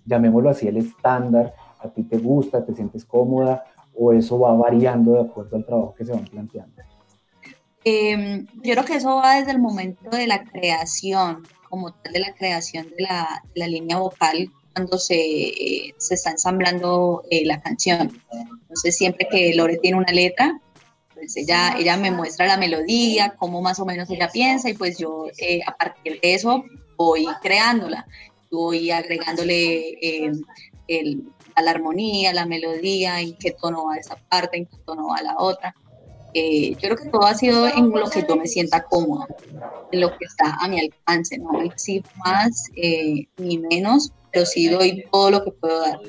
[0.06, 5.13] llamémoslo así, el estándar, a ti te gusta, te sientes cómoda o eso va variando
[5.13, 6.88] de acuerdo al trabajo que se van planteando.
[7.89, 12.19] Eh, yo creo que eso va desde el momento de la creación, como tal de
[12.19, 18.21] la creación de la, línea vocal, cuando se, eh, se está ensamblando eh, la canción.
[18.63, 20.60] Entonces, siempre que Lore tiene una letra,
[21.13, 25.28] pues ella, me muestra la melodía, cómo más o menos ella piensa, y pues yo
[25.38, 26.65] eh, a partir de eso
[26.97, 28.06] voy creándola,
[28.52, 29.97] voy agregándole
[30.89, 31.23] el-
[31.56, 35.21] a la armonía, la melodía, en qué tono va esa parte, en qué tono va
[35.21, 35.73] la otra.
[36.34, 39.28] Eh, yo creo que todo ha sido en lo que yo me sienta cómoda,
[39.92, 44.68] en lo que está a mi alcance, no exijo más eh, ni menos, pero sí
[44.68, 46.00] doy todo lo que puedo dar.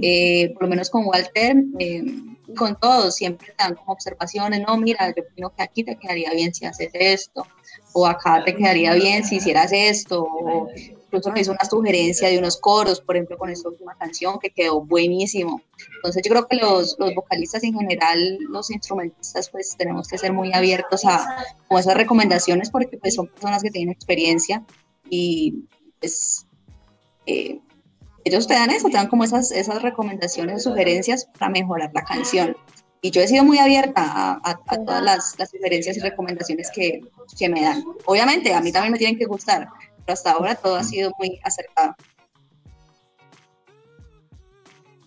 [0.00, 2.04] Eh, por lo menos con Walter, eh,
[2.56, 6.30] con todos, siempre te dan como observaciones, no, mira, yo opino que aquí te quedaría
[6.32, 7.46] bien si haces esto,
[7.92, 10.68] o acá te quedaría bien si hicieras esto, o
[11.14, 14.50] incluso nos hizo una sugerencia de unos coros, por ejemplo, con esta última canción que
[14.50, 15.62] quedó buenísimo.
[15.96, 20.32] Entonces yo creo que los, los vocalistas en general, los instrumentistas, pues tenemos que ser
[20.32, 24.64] muy abiertos a, como esas recomendaciones porque pues son personas que tienen experiencia
[25.08, 25.64] y
[26.00, 26.46] pues
[27.26, 27.60] eh,
[28.24, 32.56] ellos te dan eso, te dan como esas, esas recomendaciones, sugerencias para mejorar la canción.
[33.02, 36.70] Y yo he sido muy abierta a, a- a todas las, las sugerencias y recomendaciones
[36.74, 37.00] que,
[37.38, 37.84] que me dan.
[38.06, 39.68] Obviamente, a mí también me tienen que gustar,
[40.04, 41.94] pero hasta ahora todo ha sido muy acertado.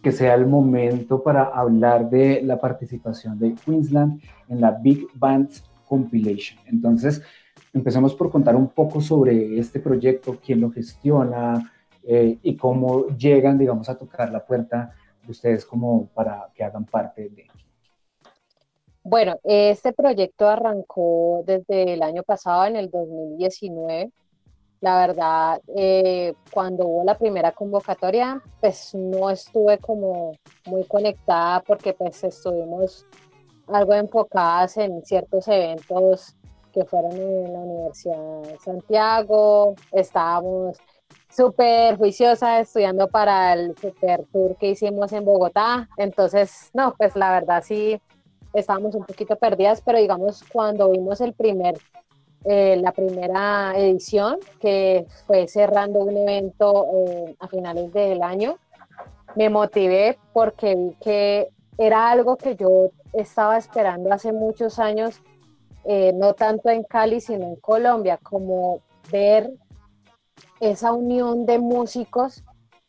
[0.01, 5.63] Que sea el momento para hablar de la participación de Queensland en la Big Bands
[5.87, 6.59] Compilation.
[6.65, 7.21] Entonces,
[7.73, 11.71] empecemos por contar un poco sobre este proyecto, quién lo gestiona
[12.03, 16.85] eh, y cómo llegan, digamos, a tocar la puerta de ustedes como para que hagan
[16.85, 17.47] parte de.
[19.03, 24.11] Bueno, este proyecto arrancó desde el año pasado, en el 2019.
[24.81, 30.33] La verdad, eh, cuando hubo la primera convocatoria, pues no estuve como
[30.65, 33.05] muy conectada porque pues estuvimos
[33.67, 36.35] algo enfocadas en ciertos eventos
[36.71, 39.75] que fueron en la Universidad de Santiago.
[39.91, 40.77] Estábamos
[41.29, 45.89] súper juiciosas estudiando para el super tour que hicimos en Bogotá.
[45.97, 47.99] Entonces, no, pues la verdad sí
[48.53, 51.75] estábamos un poquito perdidas, pero digamos cuando vimos el primer,
[52.45, 58.57] eh, la primera edición, que fue cerrando un evento eh, a finales del año,
[59.35, 65.21] me motivé porque vi que era algo que yo estaba esperando hace muchos años,
[65.85, 69.51] eh, no tanto en Cali, sino en Colombia, como ver
[70.59, 72.43] esa unión de músicos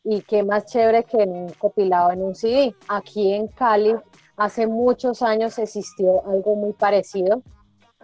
[0.04, 2.74] y qué más chévere que en un compilado en un CD.
[2.88, 3.94] Aquí en Cali
[4.37, 7.42] hace muchos años existió algo muy parecido,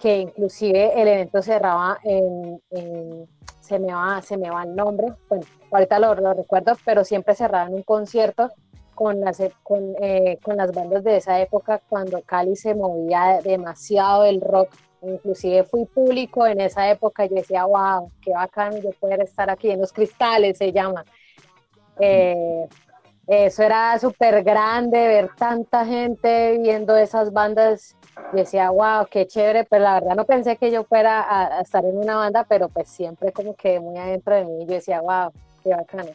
[0.00, 3.28] que inclusive el evento cerraba en, en-
[3.60, 7.34] se, me va, se me va el nombre, bueno, ahorita lo, lo recuerdo, pero siempre
[7.34, 8.50] cerraba en un concierto
[8.94, 14.24] con las, con, eh, con las bandas de esa época cuando Cali se movía demasiado
[14.24, 14.68] el rock.
[15.02, 19.70] Inclusive fui público en esa época y decía, wow, qué bacano yo poder estar aquí
[19.70, 21.04] en los cristales, se llama.
[21.98, 22.66] Eh,
[23.26, 27.96] eso era súper grande, ver tanta gente viendo esas bandas.
[28.32, 31.60] Yo decía, wow, qué chévere, pero la verdad no pensé que yo fuera a, a
[31.60, 35.00] estar en una banda, pero pues siempre como que muy adentro de mí, yo decía,
[35.00, 35.30] wow,
[35.62, 36.10] qué bacano.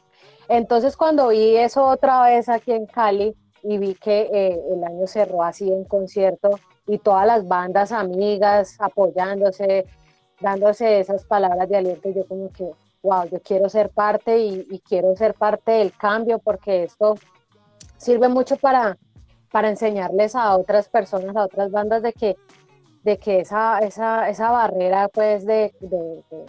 [0.48, 5.06] Entonces cuando vi eso otra vez aquí en Cali y vi que eh, el año
[5.06, 6.52] cerró así en concierto
[6.88, 9.86] y todas las bandas amigas apoyándose,
[10.40, 12.72] dándose esas palabras de aliento, yo como que,
[13.04, 17.16] wow, yo quiero ser parte y, y quiero ser parte del cambio porque esto
[17.98, 18.98] sirve mucho para,
[19.52, 22.36] para enseñarles a otras personas, a otras bandas de que,
[23.04, 26.46] de que esa, esa, esa barrera pues de, de, de-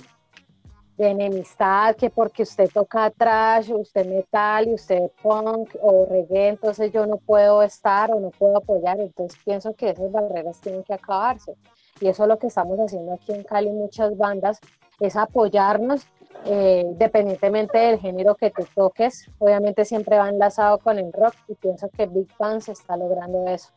[0.96, 6.92] de enemistad, que porque usted toca trash, usted metal y usted punk o reggae, entonces
[6.92, 10.92] yo no puedo estar o no puedo apoyar, entonces pienso que esas barreras tienen que
[10.92, 11.54] acabarse.
[12.02, 14.60] Y eso es lo que estamos haciendo aquí en Cali, muchas bandas,
[15.00, 16.06] es apoyarnos
[16.44, 21.54] eh, independientemente del género que tú toques, obviamente siempre va enlazado con el rock y
[21.54, 23.70] pienso que Big Bang se está logrando eso,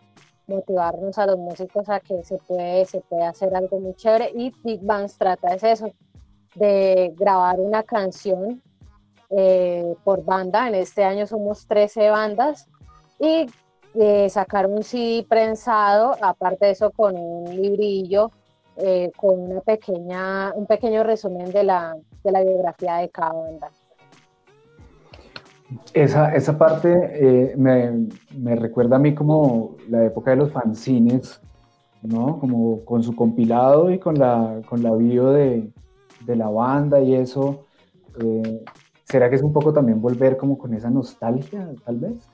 [0.48, 4.54] motivarnos a los músicos a que se puede, se puede hacer algo muy chévere y
[4.64, 5.92] Big Bang trata es eso,
[6.56, 8.62] de grabar una canción
[9.30, 12.68] eh, por banda, en este año somos 13 bandas
[13.20, 13.48] y
[13.96, 18.32] eh, sacar un CD prensado, aparte de eso con un librillo,
[18.78, 23.70] eh, con una pequeña, un pequeño resumen de la, de la biografía de cada banda.
[25.94, 28.08] Esa, esa parte eh, me,
[28.38, 31.42] me recuerda a mí como la época de los fanzines,
[32.02, 32.40] ¿no?
[32.40, 35.72] Como con su compilado y con la, con la bio de,
[36.26, 37.66] de la banda y eso.
[38.22, 38.64] Eh,
[39.06, 42.30] ¿Será que es un poco también volver como con esa nostalgia, tal vez?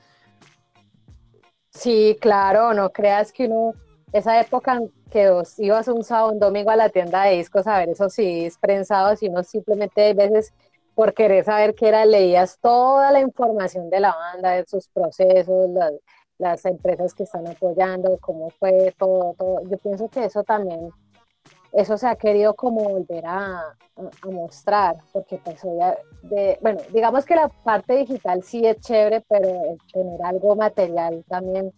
[1.70, 3.72] Sí, claro, no creas que uno,
[4.12, 7.66] esa época en que vos ibas un sábado, un domingo a la tienda de discos
[7.66, 10.52] a ver esos CDs prensados y uno simplemente a veces
[10.94, 15.70] por querer saber qué era, leías toda la información de la banda, de sus procesos,
[15.70, 15.92] las,
[16.38, 19.62] las empresas que están apoyando, cómo fue todo, todo.
[19.70, 20.90] Yo pienso que eso también,
[21.72, 23.76] eso se ha querido como volver a,
[24.24, 29.76] mostrar, porque pues obvia- de, bueno, digamos que la parte digital sí es chévere, pero
[29.92, 31.72] tener algo material también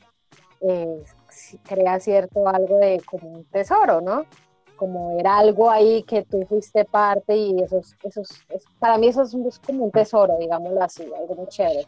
[0.61, 1.22] sí
[1.63, 4.25] crea cierto algo de como un tesoro, ¿no?
[4.77, 8.99] Como ver algo ahí que tú fuiste parte y eso, es- eso, es- es- para
[8.99, 11.87] mí eso es, como un tesoro, digámoslo así, algo muy chévere.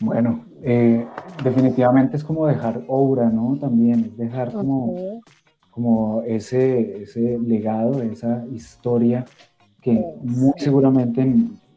[0.00, 1.06] Bueno, eh,
[1.42, 3.56] definitivamente es como dejar obra, ¿no?
[3.60, 4.94] También es dejar como,
[5.70, 9.24] como ese, ese legado, esa historia
[9.80, 10.02] que Sí.
[10.22, 11.22] muy seguramente,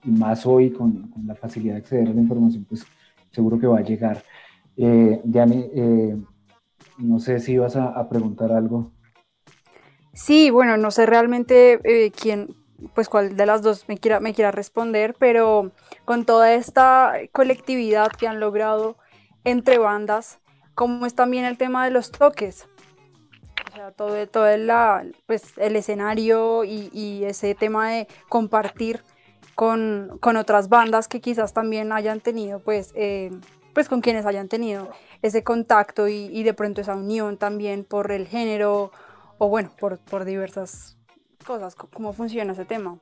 [0.03, 2.85] y más hoy con, con la facilidad de acceder a la información, pues
[3.31, 4.23] seguro que va a llegar.
[4.78, 5.21] Eh,
[5.73, 6.15] eh,
[6.99, 8.91] no sé si a, a preguntar algo.
[10.13, 12.55] Sí, bueno, no sé realmente eh, quién,
[12.95, 15.71] pues cuál de las dos me quiera, me quiera responder, pero
[16.05, 18.97] con toda esta colectividad que han logrado
[19.43, 20.39] entre bandas,
[20.75, 22.67] ¿cómo es también el tema de los toques?
[23.71, 29.01] O sea, todo, todo el, la- pues, el escenario y, y ese tema de compartir
[29.55, 33.32] con, con otras bandas que quizás también hayan tenido, pues, eh,
[33.78, 34.89] pues con quienes hayan tenido
[35.21, 38.89] ese contacto y, de pronto esa unión también por el género
[39.38, 40.97] o bueno, por, diversas
[41.45, 42.97] cosas, cómo funciona ese tema.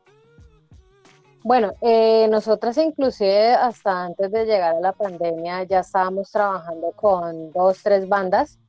[1.45, 7.53] Bueno, eh, nosotras inclusive hasta antes de llegar a la pandemia ya estábamos trabajando con
[7.53, 8.59] dos, tres bandas,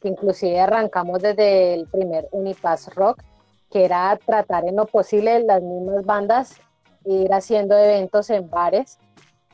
[0.00, 3.24] que inclusive arrancamos desde el primer Unipass Rock,
[3.68, 6.54] que era tratar en lo posible las mismas bandas,
[7.04, 9.00] ir haciendo eventos en bares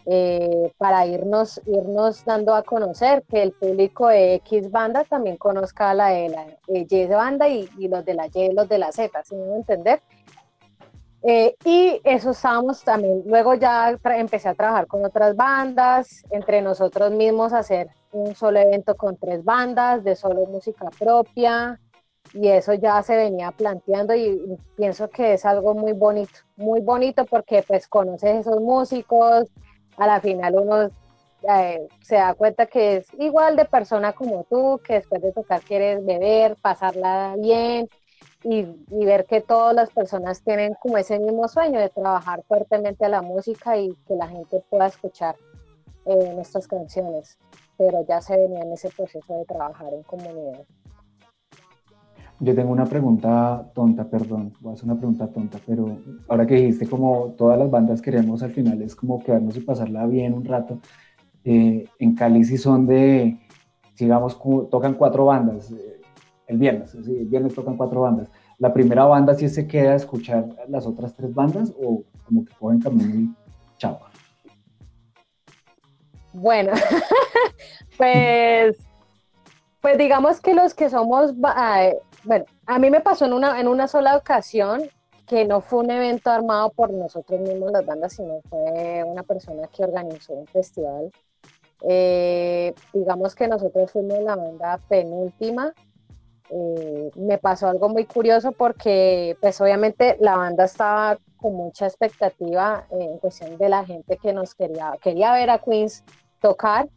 [0.07, 5.95] eh, para irnos, irnos dando a conocer que el público de X banda también conozca
[5.95, 8.93] la de la de Y banda y, y los de la Y, los de la
[8.93, 10.01] Z, ¿sí me voy a entender?
[11.27, 17.13] Eh, y eso estábamos también, luego ya empecé a trabajar con otras bandas, entre nosotros
[17.13, 21.81] mismos hacer un solo evento con tres bandas de solo música propia
[22.35, 27.25] y eso ya se venía planteando y pienso que es algo muy bonito, muy bonito
[27.25, 29.49] porque pues conoces esos músicos,
[29.97, 30.91] a la final uno
[31.49, 35.61] eh, se da cuenta que es igual de persona como tú, que después de tocar
[35.61, 37.89] quieres beber, pasarla bien
[38.43, 43.05] y, y ver que todas las personas tienen como ese mismo sueño de trabajar fuertemente
[43.05, 45.37] a la música y que la gente pueda escuchar
[46.07, 47.39] eh, nuestras canciones.
[47.77, 50.65] Pero ya se venía en ese proceso de trabajar en comunidad.
[52.45, 55.97] Yo tengo una pregunta tonta, perdón, voy a hacer una pregunta tonta, pero
[56.29, 60.05] ahora que dijiste como todas las bandas queremos al final es como quedarnos y pasarla
[60.07, 60.79] bien un rato.
[61.45, 63.39] eh, en Cali sí son de,
[63.99, 64.39] digamos,
[64.71, 66.03] tocan cuatro bandas, eh,
[66.47, 68.29] el viernes, el viernes tocan cuatro bandas.
[68.59, 72.53] La primera banda sí se queda a escuchar las otras tres bandas o como que
[72.61, 73.35] cogen camino y
[73.79, 74.01] chao.
[76.35, 76.73] Bueno,
[77.97, 78.77] pues,
[79.81, 81.33] pues digamos que los que somos,
[82.25, 84.83] bueno, a mí me pasó en una, en una sola ocasión
[85.27, 89.69] que no fue un evento armado por nosotros mismos las bandas, sino fue una persona
[89.69, 91.11] que organizó un festival
[91.87, 95.73] Eh, digamos que nosotros fuimos la banda penúltima.
[96.51, 102.87] Eh, me pasó algo muy curioso porque pues obviamente la banda estaba con mucha expectativa
[102.91, 106.05] eh, en cuestión de la gente que nos quería, quería ver a Queens
[106.41, 106.89] tocar,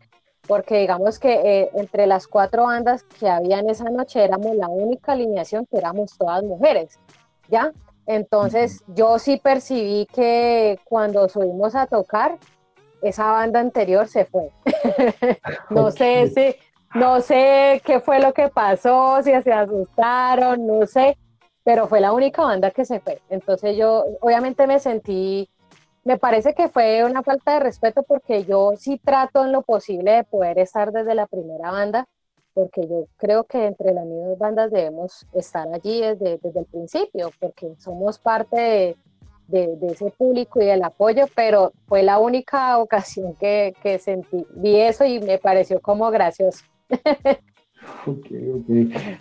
[0.47, 4.67] porque digamos que eh, entre las cuatro bandas que había en esa noche éramos la
[4.67, 6.99] única alineación que éramos todas mujeres,
[7.49, 7.71] ¿ya?
[8.05, 12.37] Entonces yo sí percibí que cuando subimos a tocar,
[13.01, 14.51] esa banda anterior se fue.
[15.69, 16.55] no sé si,
[16.97, 21.17] no sé qué fue lo que pasó, si se asustaron, no sé,
[21.63, 23.21] pero fue la única banda que se fue.
[23.29, 25.49] Entonces yo obviamente me sentí,
[26.07, 30.11] me parece que fue una falta de respeto porque yo sí trato en lo posible
[30.11, 32.07] de poder estar desde la primera banda,
[32.53, 37.29] porque yo creo que entre las mismas bandas debemos estar allí desde, desde el principio,
[37.41, 38.95] porque somos parte
[39.47, 44.47] de, de, ese público y del apoyo, pero fue la única ocasión que, que sentí,
[44.51, 46.63] vi eso y me pareció como gracioso.
[48.05, 48.69] Ok, ok.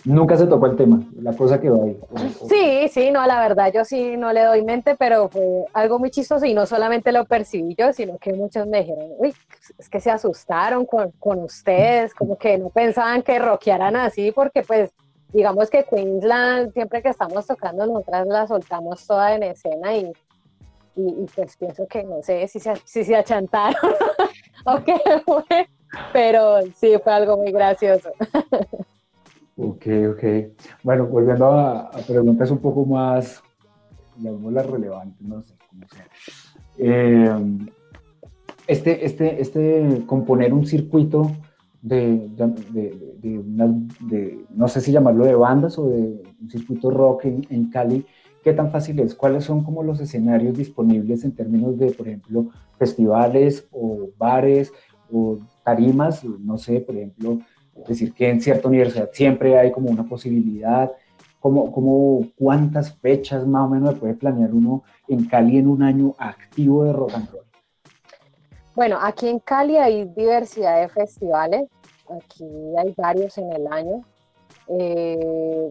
[0.04, 1.98] Nunca se tocó el tema, la cosa quedó ahí.
[2.48, 6.10] Sí, sí, no, la verdad, yo sí no le doy mente, pero fue algo muy
[6.10, 9.34] chistoso y no solamente lo percibí yo, sino que muchos me dijeron, uy,
[9.78, 14.62] es que se asustaron con, con ustedes, como que no pensaban que rockearan así, porque
[14.62, 14.92] pues
[15.32, 20.12] digamos que Queensland, siempre que estamos tocando, nosotras la soltamos toda en escena y,
[20.94, 23.74] y, y pues pienso que no sé si se, si se achantaron
[24.64, 25.68] o qué fue,
[26.12, 28.10] pero sí fue algo muy gracioso.
[29.58, 30.24] Ok, ok.
[30.82, 33.42] Bueno, volviendo a, preguntas un poco más,
[34.18, 36.06] llamémoslas relevantes, no sé cómo sea.
[36.78, 37.58] Eh,
[38.66, 41.30] este, este, este, componer un circuito
[41.80, 43.42] de, de,
[44.00, 48.04] de, no sé si llamarlo de bandas o de un circuito rock en, en, Cali,
[48.42, 49.14] ¿qué tan fácil es?
[49.14, 54.72] ¿Cuáles son como los escenarios disponibles en términos de, por ejemplo, festivales o bares
[55.10, 56.22] o tarimas?
[56.24, 57.40] No sé, por ejemplo,
[57.88, 60.92] decir que en cierta universidad siempre hay como una posibilidad.
[61.40, 66.14] Como, como cuántas fechas más o menos puede planear uno en Cali en un año
[66.18, 67.44] activo de rock and roll?
[68.74, 71.68] Bueno, aquí en Cali hay diversidad de festivales,
[72.08, 72.44] aquí
[72.78, 74.02] hay varios en el año.
[74.68, 75.70] Eh,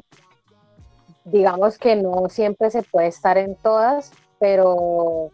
[1.25, 5.31] digamos que no siempre se puede estar en todas, pero,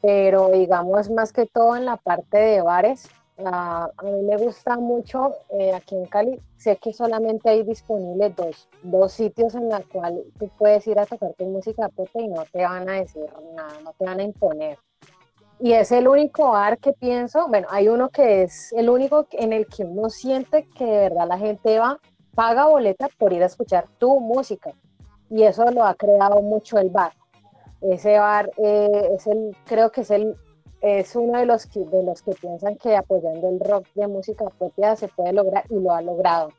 [0.00, 3.08] pero digamos más que todo en la parte de bares.
[3.44, 8.68] A, mí me gusta mucho eh, aquí en Cali, sé que solamente hay disponibles dos,
[8.82, 12.44] dos sitios en los cuales tú puedes ir a tocar tu música propia y no
[12.50, 14.78] te van a decir nada, no te van a imponer
[15.58, 19.52] y es el único bar que pienso, bueno, hay uno que es el único en
[19.52, 21.98] el que uno siente que de verdad la gente va,
[22.34, 24.72] paga boleta por ir a escuchar tu música.
[25.30, 27.12] Y eso lo ha creado mucho el bar.
[27.80, 30.36] Ese bar eh, es el, creo que es el,
[30.86, 34.44] es uno de los, que, de los que piensan que apoyando el rock de música
[34.58, 36.50] propia se puede lograr y lo ha logrado.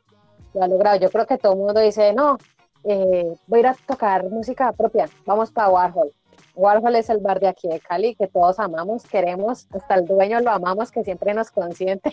[0.54, 0.98] Lo ha logrado.
[0.98, 2.36] Yo creo que todo el mundo dice, no,
[2.84, 6.12] eh, voy a ir a tocar música propia, vamos para Warhol
[6.54, 10.40] Warhol es el bar de aquí de Cali que todos amamos, queremos, hasta el dueño
[10.40, 12.12] lo amamos, que siempre nos consiente.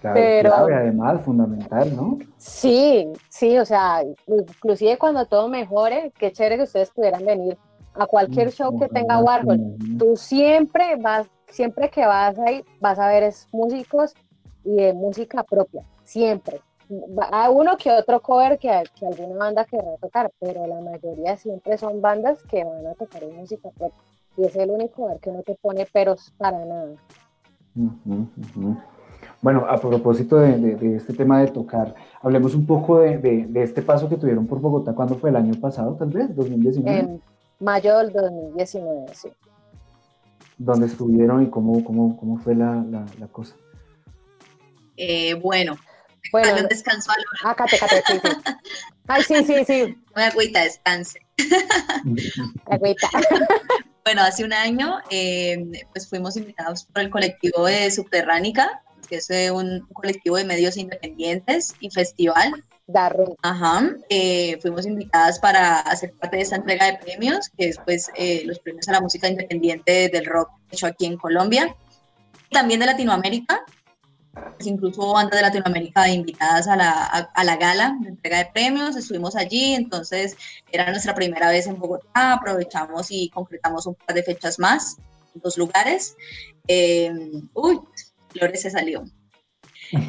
[0.00, 2.18] Claro, Pero, clave, además, fundamental, ¿no?
[2.36, 7.56] Sí, sí, o sea, inclusive cuando todo mejore, qué chévere que ustedes pudieran venir
[7.94, 9.76] a cualquier show que tenga Warhol.
[9.98, 14.14] Tú siempre vas, siempre que vas ahí, vas a ver es músicos
[14.64, 16.60] y de música propia, siempre
[17.30, 21.78] a uno que otro cover que, que alguna banda querrá tocar, pero la mayoría siempre
[21.78, 24.00] son bandas que van a tocar en música propia.
[24.36, 26.94] Y es el único ver que no te pone peros para nada.
[27.76, 28.82] Uh -huh, uh -huh.
[29.42, 33.62] Bueno, a propósito de, de, de, este tema de tocar, hablemos un poco de, de,
[33.62, 34.94] este paso que tuvieron por Bogotá.
[34.94, 36.34] ¿Cuándo fue el año pasado, tal vez?
[36.36, 36.88] ¿2019?
[36.88, 37.22] En
[37.60, 39.28] mayo del 2019, sí.
[40.58, 43.54] ¿Dónde estuvieron y cómo, cómo, cómo fue la, la, la cosa?
[44.96, 45.76] Eh, bueno,
[46.32, 48.28] bueno, un descanso a Acá, acá, sí, sí.
[49.08, 49.98] Ay, sí, sí, sí.
[50.14, 51.20] Una agüita, descanse.
[52.66, 53.08] agüita.
[54.04, 59.30] Bueno, hace un año eh, pues fuimos invitados por el colectivo de Subterránica, que es
[59.30, 62.64] eh, un colectivo de medios independientes y festival.
[62.92, 63.36] Darro.
[63.42, 63.94] Ajá.
[64.08, 68.42] Eh, fuimos invitadas para hacer parte de esta entrega de premios, que es pues eh,
[68.44, 71.74] los premios a la música independiente del rock hecho aquí en Colombia.
[72.50, 73.64] También de Latinoamérica,
[74.60, 79.74] incluso bandas de Latinoamérica invitadas a la, la gala de entrega de premios, estuvimos allí,
[79.74, 80.36] entonces
[80.72, 84.96] era nuestra primera vez en Bogotá, aprovechamos y concretamos un par de fechas más
[85.34, 86.16] dos lugares.
[86.66, 87.12] Eh,
[87.54, 87.80] uy,
[88.30, 89.04] Flores se salió.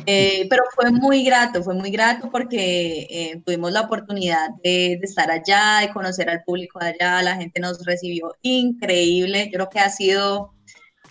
[0.05, 5.31] Eh, pero fue muy grato, fue muy grato porque eh, tuvimos la oportunidad de, estar
[5.31, 9.89] allá, de conocer al público allá, la gente nos recibió increíble, yo creo que ha
[9.89, 10.53] sido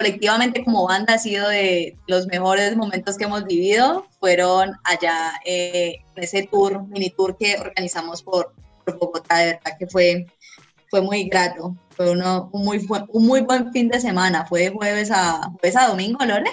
[0.01, 4.07] colectivamente como banda ha sido de los mejores momentos que hemos vivido.
[4.19, 8.55] Fueron allá eh, en ese tour, mini tour que organizamos por,
[8.87, 10.27] por Bogotá, de verdad que fue,
[10.89, 11.77] fue muy grato.
[11.91, 14.47] Fue uno, un, muy, un muy buen fin de semana.
[14.47, 16.51] Fue de jueves a, jueves a domingo, Lore.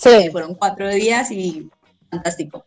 [0.00, 1.70] Sí, Fueron cuatro días y
[2.10, 2.64] fantástico.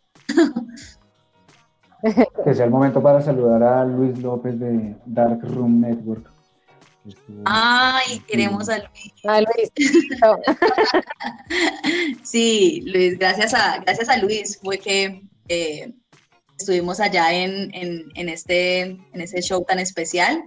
[2.45, 6.29] Que sea el momento para saludar a Luis López de Dark Room Network.
[7.45, 9.13] Ay, queremos a Luis.
[9.25, 9.71] ah, Luis.
[10.21, 10.37] No,
[12.23, 15.93] Sí, Luis, gracias a, gracias a Luis fue que eh,
[16.57, 20.43] estuvimos allá en, en, en este, en ese show tan especial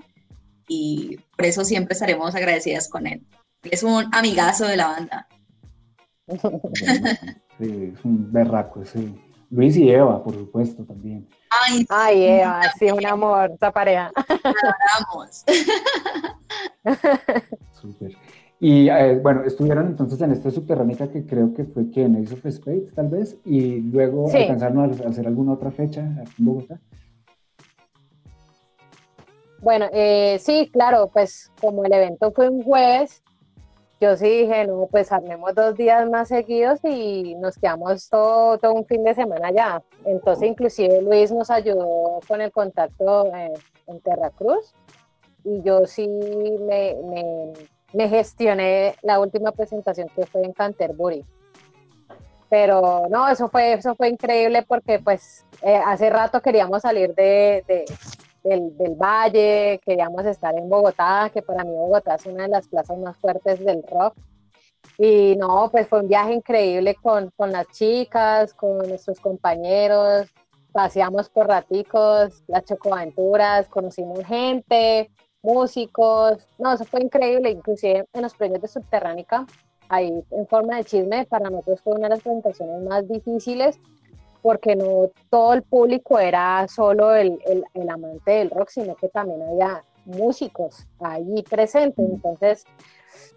[0.69, 3.27] y por eso siempre estaremos agradecidas con él.
[3.63, 5.29] Es un amigazo de la banda.
[7.59, 9.13] Sí, es un berraco ese.
[9.51, 11.29] Luis y Eva, por supuesto, también.
[11.63, 14.11] Ay, Ay, Eva, sí, un amor, esa pareja.
[15.13, 15.45] vamos.
[17.73, 18.13] Súper.
[18.59, 22.35] Y eh, bueno, estuvieron entonces en esta subterránea que creo que fue que en Ace
[22.35, 24.39] of Spades, tal vez, y luego Sí.
[24.39, 26.81] alcanzaron a hacer alguna otra fecha en Bogotá.
[29.61, 33.23] Bueno, eh, sí, claro, pues como el evento fue un jueves,
[34.01, 38.75] yo sí dije, no, pues armemos dos días más seguidos y nos quedamos todo, todo
[38.75, 39.83] un fin de semana allá.
[40.05, 43.53] Entonces, inclusive Luis nos ayudó con el contacto eh,
[43.87, 44.75] en Terracruz
[45.45, 46.95] y yo sí me,
[47.95, 51.25] me- gestioné la última presentación que fue en Canterbury.
[52.51, 57.65] Pero no, eso fue, eso fue increíble porque pues eh, hace rato queríamos salir de-
[58.47, 62.69] del, del Valle, queríamos estar en Bogotá, que para mí Bogotá es una de las
[62.69, 64.15] plazas más fuertes del rock.
[64.99, 70.29] Y no, pues fue un viaje increíble con, con las chicas, con nuestros compañeros,
[70.73, 75.11] paseamos por raticos, las chocoaventuras, conocimos gente,
[75.43, 79.47] músicos, no, eso fue increíble, inclusive en los premios de Subterránica,
[79.89, 83.79] ahí en forma de chisme, para nosotros fue una de las presentaciones más difíciles
[84.47, 89.09] porque no todo el público era solo el, el- el amante del rock, sino que
[89.09, 92.09] también había músicos allí presentes.
[92.09, 92.65] Entonces,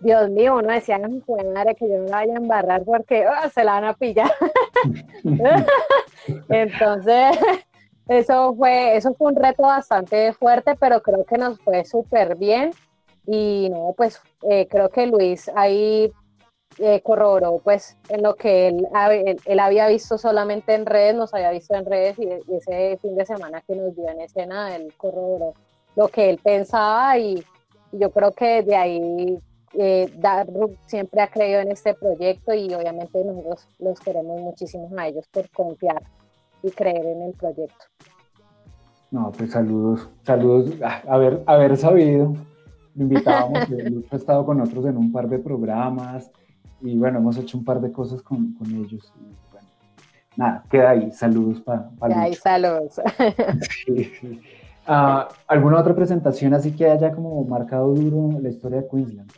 [0.02, 3.26] Dios mío, uno decía, "Ay, jue madre, que yo no la vaya a embarrar porque
[3.26, 4.30] ah, se la van a pillar.
[6.50, 7.40] Entonces,
[8.08, 12.70] eso fue, eso fue un reto bastante fuerte, pero creo que nos fue súper bien.
[13.26, 16.12] Y no, pues eh, creo que Luis ahí
[16.82, 21.34] eh, corroboró pues en lo que él, él, él había visto solamente en redes, nos
[21.34, 24.76] había visto en redes y, y ese fin de semana que nos vio en escena,
[24.76, 25.54] él corroboró
[25.96, 27.44] lo que él pensaba y,
[27.92, 29.40] y yo creo que de ahí
[29.74, 30.50] eh, Dark
[30.86, 35.50] siempre ha creído en este proyecto y obviamente nosotros los queremos muchísimo a ellos por
[35.50, 36.02] confiar
[36.64, 37.86] y creer en el proyecto.
[39.12, 40.76] No, pues saludos, saludos.
[41.08, 42.34] Haber, haber sabido,
[42.96, 43.70] lo invitábamos.
[43.70, 46.32] Lucho ha estado con nosotros en un par de programas
[46.82, 49.12] y bueno, hemos hecho un par de cosas con, con ellos.
[49.16, 49.68] Y, bueno,
[50.36, 51.12] nada, queda ahí.
[51.12, 52.42] Saludos para Y ahí Lucho.
[52.42, 53.02] saludos.
[53.86, 54.42] Sí, sí.
[54.88, 59.32] Ah, ¿Alguna otra presentación así que haya como marcado duro la historia de Queensland?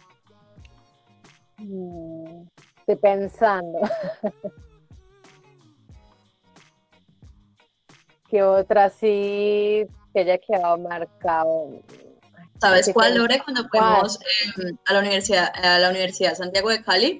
[1.58, 2.44] Mm,
[2.80, 3.80] Estoy pensando.
[8.30, 11.70] ¿Qué otra sí que haya quedado marcado?
[12.62, 13.18] ¿Sabes ¿Qué cuál?
[13.18, 13.42] Lore?
[13.44, 17.20] Cuando fuimos eh, a la universidad, a la Universidad Santiago de Cali,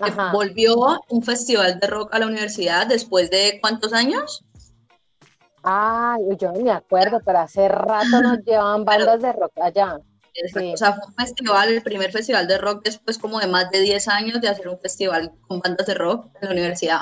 [0.00, 0.30] Ajá.
[0.32, 0.76] volvió
[1.08, 4.44] un festival de rock a la universidad después de cuántos años?
[5.62, 9.98] Ay, yo no me acuerdo, pero hace rato nos llevaban bandas de rock allá.
[10.52, 10.74] Sí.
[10.74, 13.80] O sea, fue un festival, el primer festival de rock después como de más de
[13.80, 17.00] 10 años de hacer un festival con bandas de rock en la universidad.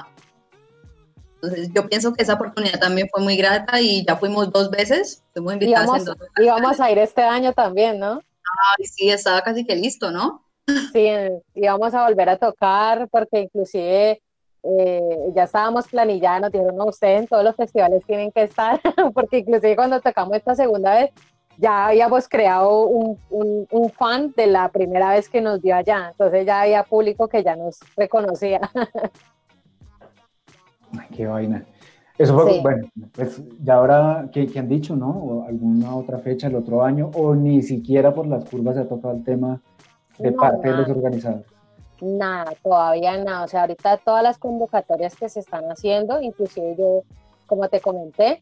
[1.43, 5.25] Entonces yo pienso que esa oportunidad también fue muy grata y ya fuimos dos veces,
[5.33, 6.17] fuimos invitadas Íbamos, en dos.
[6.39, 8.21] íbamos a ir este año también, ¿no?
[8.79, 10.44] Y sí, estaba casi que listo, ¿no?
[10.93, 11.09] Sí,
[11.55, 14.21] íbamos a volver a tocar porque inclusive
[14.63, 18.81] eh, ya estábamos planillados, nos dijeron, no, ustedes en todos los festivales tienen que estar,
[19.15, 21.11] porque inclusive cuando tocamos esta segunda vez,
[21.59, 26.09] ya habíamos creado un, un, un fan de la primera vez que nos vio allá,
[26.13, 28.61] entonces ya había público que ya nos reconocía.
[30.99, 31.65] Ay, qué vaina.
[32.17, 32.61] Eso fue, Sí.
[32.63, 35.11] bueno, pues ya ahora, ¿qué, qué han dicho, no?
[35.11, 37.11] ¿O alguna otra fecha el otro año?
[37.15, 39.61] ¿O ni siquiera por las curvas se ha tocado el tema
[40.19, 41.47] de No, parte de los organizadores?
[42.01, 43.45] Nada, todavía nada.
[43.45, 47.03] O sea, ahorita todas las convocatorias que se están haciendo, inclusive yo,
[47.47, 48.41] como te comenté,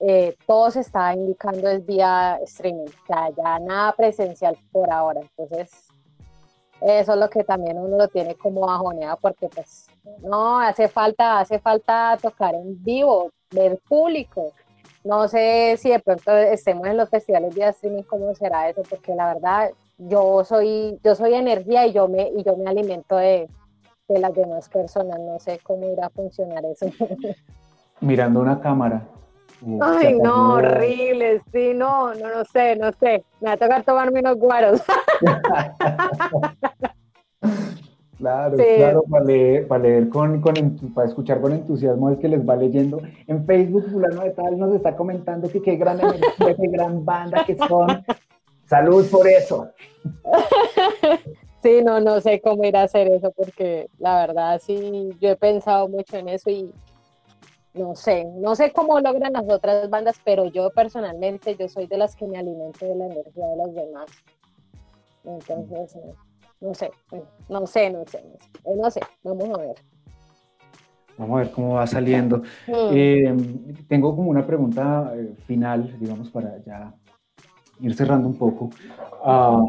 [0.00, 5.20] eh, todo se está indicando es vía streaming, o sea, ya nada presencial por ahora.
[5.20, 5.70] Entonces,
[6.80, 9.86] eso es lo que también uno lo tiene como bajoneado porque pues
[10.20, 14.52] no, hace falta, hace falta tocar en vivo, ver público.
[15.04, 19.14] No sé si de pronto estemos en los festivales vía streaming, cómo será eso, porque
[19.14, 23.48] la verdad yo soy, yo soy energía y yo me, y yo me alimento de,
[24.08, 25.18] de las demás personas.
[25.20, 26.86] No sé cómo irá a funcionar eso.
[28.00, 29.06] Mirando una cámara.
[29.80, 33.24] Ay, no, horrible, sí, no, no, no sé, no sé.
[33.40, 34.82] Me va a tocar tomarme unos guaros.
[38.16, 38.64] Claro, Sí.
[38.76, 40.54] claro, para leer, para leer con, con
[40.94, 43.00] para escuchar con entusiasmo el que les va leyendo.
[43.26, 47.44] En Facebook, fulano de tal nos está comentando que qué gran energía, qué gran banda
[47.44, 48.04] que son.
[48.66, 49.70] Salud por eso.
[51.64, 55.36] Sí, no, no sé cómo ir a hacer eso porque la verdad sí, yo he
[55.36, 56.70] pensado mucho en eso y
[57.72, 61.96] no sé, no sé cómo logran las otras bandas, pero yo personalmente, yo soy de
[61.96, 64.10] las que me alimento de la energía de los demás.
[65.24, 66.90] Entonces, no no sé,
[67.48, 69.74] no sé, no sé, eh, no sé, vamos a ver.
[71.16, 72.42] Vamos a ver cómo va saliendo.
[72.66, 72.90] Mm.
[72.92, 73.36] Eh,
[73.88, 76.92] tengo como una pregunta eh, final, digamos, para ya
[77.80, 78.70] ir cerrando un poco.
[79.24, 79.64] Ah,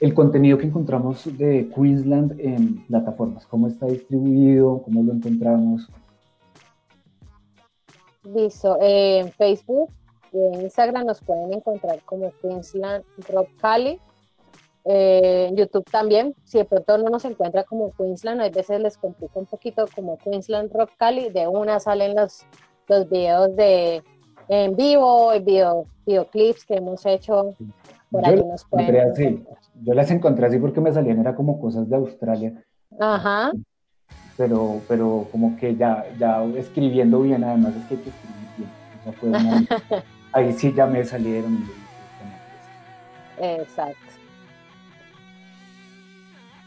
[0.00, 4.82] el contenido que encontramos de Queensland en plataformas, ¿cómo está distribuido?
[4.82, 5.90] ¿Cómo lo encontramos?
[8.24, 8.78] Listo.
[8.80, 9.90] eh, en Facebook
[10.32, 13.98] y en Instagram nos pueden encontrar como Queensland Rock Cali.
[14.86, 16.34] Eh, en YouTube también.
[16.44, 20.16] Si de pronto no nos encuentra como Queensland, a veces les complica un poquito como
[20.18, 21.28] Queensland Rock Cali.
[21.30, 22.46] De una salen los,
[22.88, 24.02] los videos de
[24.48, 27.54] en vivo, el video, videoclips que hemos hecho.
[28.10, 29.44] Por Yo nos pueden encontré así.
[29.82, 32.52] Yo las encontré así porque me salían, era como cosas de Australia,
[32.98, 33.52] Ajá.
[34.36, 38.70] pero, pero como que ya, ya escribiendo bien, además es que hay que escribir bien.
[39.00, 39.66] O sea, fue una-
[40.32, 41.52] ahí sí ya me salieron.
[41.54, 41.74] y yo dije,
[42.18, 42.36] "Bueno,
[43.38, 43.68] pues".
[43.68, 43.96] Exacto.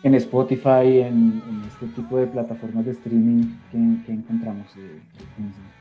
[0.03, 4.67] En Spotify, en, en este tipo de plataformas de streaming que, que encontramos.
[4.73, 5.72] Queensland?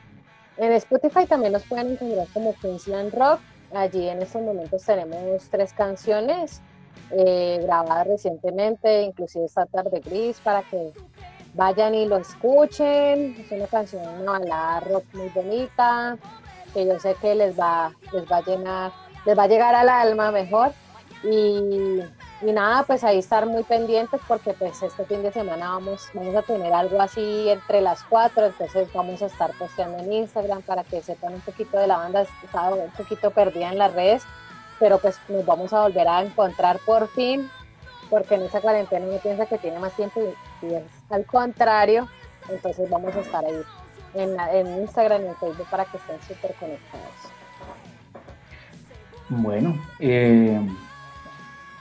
[0.57, 3.39] En Spotify también nos pueden encontrar como Queensland Rock.
[3.73, 6.61] Allí en estos momentos tenemos tres canciones
[7.11, 10.93] eh, grabadas recientemente, inclusive esta tarde gris, para que
[11.55, 13.35] vayan y lo escuchen.
[13.39, 16.17] Es una canción, una balada rock muy bonita,
[16.73, 18.91] que yo sé que les va, les va a llenar,
[19.25, 20.71] les va a llegar al alma mejor.
[21.23, 21.99] Y,
[22.45, 26.35] y nada, pues ahí estar muy pendientes porque pues este fin de semana vamos, vamos
[26.35, 30.83] a tener algo así entre las cuatro, entonces vamos a estar posteando en Instagram para
[30.83, 34.23] que sepan un poquito de la banda, estaba un poquito perdida en las redes,
[34.79, 37.49] pero pues nos vamos a volver a encontrar por fin,
[38.09, 40.19] porque en esa cuarentena uno piensa que tiene más tiempo
[40.61, 42.07] y, es al contrario,
[42.49, 43.61] entonces vamos a estar ahí
[44.15, 47.13] en, la- en Instagram y en Facebook para que estén súper conectados.
[49.29, 50.59] Bueno, eh,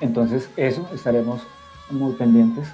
[0.03, 1.41] entonces eso, estaremos
[1.91, 2.69] muy pendientes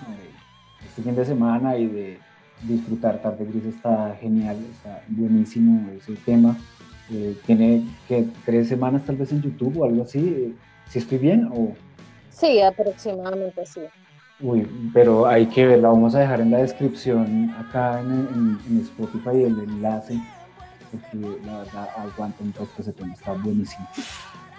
[0.80, 2.18] de este fin de semana y de
[2.62, 3.20] disfrutar.
[3.22, 6.56] Tarde Gris está genial, está buenísimo ese tema.
[7.10, 10.54] Eh, tiene que tres semanas tal vez en YouTube o algo así.
[10.88, 11.72] Si estoy bien o...
[12.30, 13.80] Sí, aproximadamente sí.
[14.40, 18.80] Uy, pero hay que verla, vamos a dejar en la descripción acá en, en- en
[18.82, 20.20] Spotify el enlace,
[20.92, 23.88] porque la verdad aguanta un poco ese tema, está buenísimo.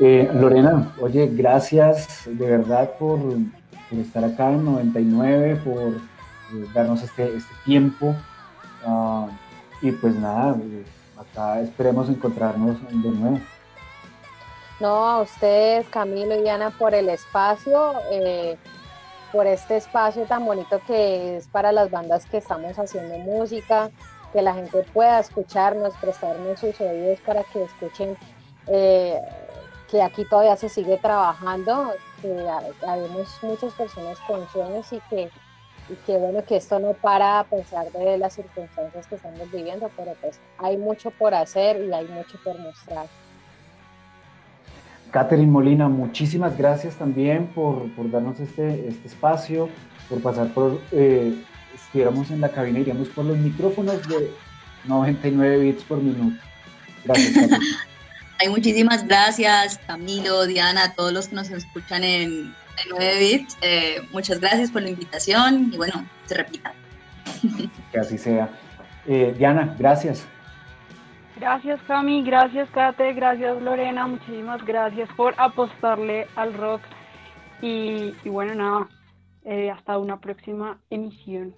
[0.02, 3.20] Eh, Lorena, oye, gracias de verdad por,
[3.92, 8.16] estar acá en 99, por eh, darnos este, este tiempo.
[8.86, 9.28] ah,
[9.82, 10.86] y pues nada, eh,
[11.18, 13.40] acá esperemos encontrarnos de nuevo.
[14.80, 17.94] No, a ustedes, Camilo y Diana, por el espacio,
[19.34, 23.90] por este espacio tan bonito que es para las bandas que estamos haciendo música,
[24.32, 28.16] que la gente pueda escucharnos, prestarnos sus oídos para que escuchen
[29.92, 35.30] que aquí todavía se sigue trabajando, que ha- habemos muchas personas con sueños y que,
[35.90, 39.90] y que bueno, que esto no para a pesar de las circunstancias que estamos viviendo,
[39.98, 43.08] pero pues hay mucho por hacer y hay mucho por mostrar.
[45.12, 49.68] Catherine Molina, muchísimas gracias también por, por darnos este, este espacio,
[50.08, 51.34] por pasar por, eh,
[51.74, 54.32] estuviéramos en la cabina, iríamos por los micrófonos de
[54.86, 56.40] 99 bits por minuto.
[57.04, 57.66] Gracias, Catherine.
[58.42, 63.58] Ay, muchísimas gracias, Camilo, Diana, a todos los que nos escuchan en, en 9 bits.
[63.62, 66.74] Eh, muchas gracias por la invitación y bueno, se repita.
[67.92, 68.50] que así sea.
[69.06, 70.26] Eh, Diana, gracias.
[71.38, 76.82] Gracias Cami, gracias Kate, gracias Lorena, muchísimas gracias por apostarle al rock
[77.62, 78.90] y, y bueno, nada,
[79.46, 81.56] eh, hasta una próxima emisión.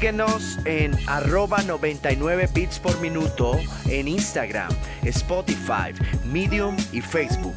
[0.00, 4.72] Síguenos en arroba 99 bits por minuto en Instagram,
[5.02, 5.92] Spotify,
[6.24, 7.54] Medium y Facebook.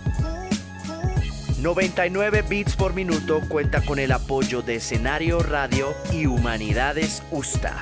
[1.61, 7.81] 99 bits por minuto cuenta con el apoyo de Escenario Radio y Humanidades USTA.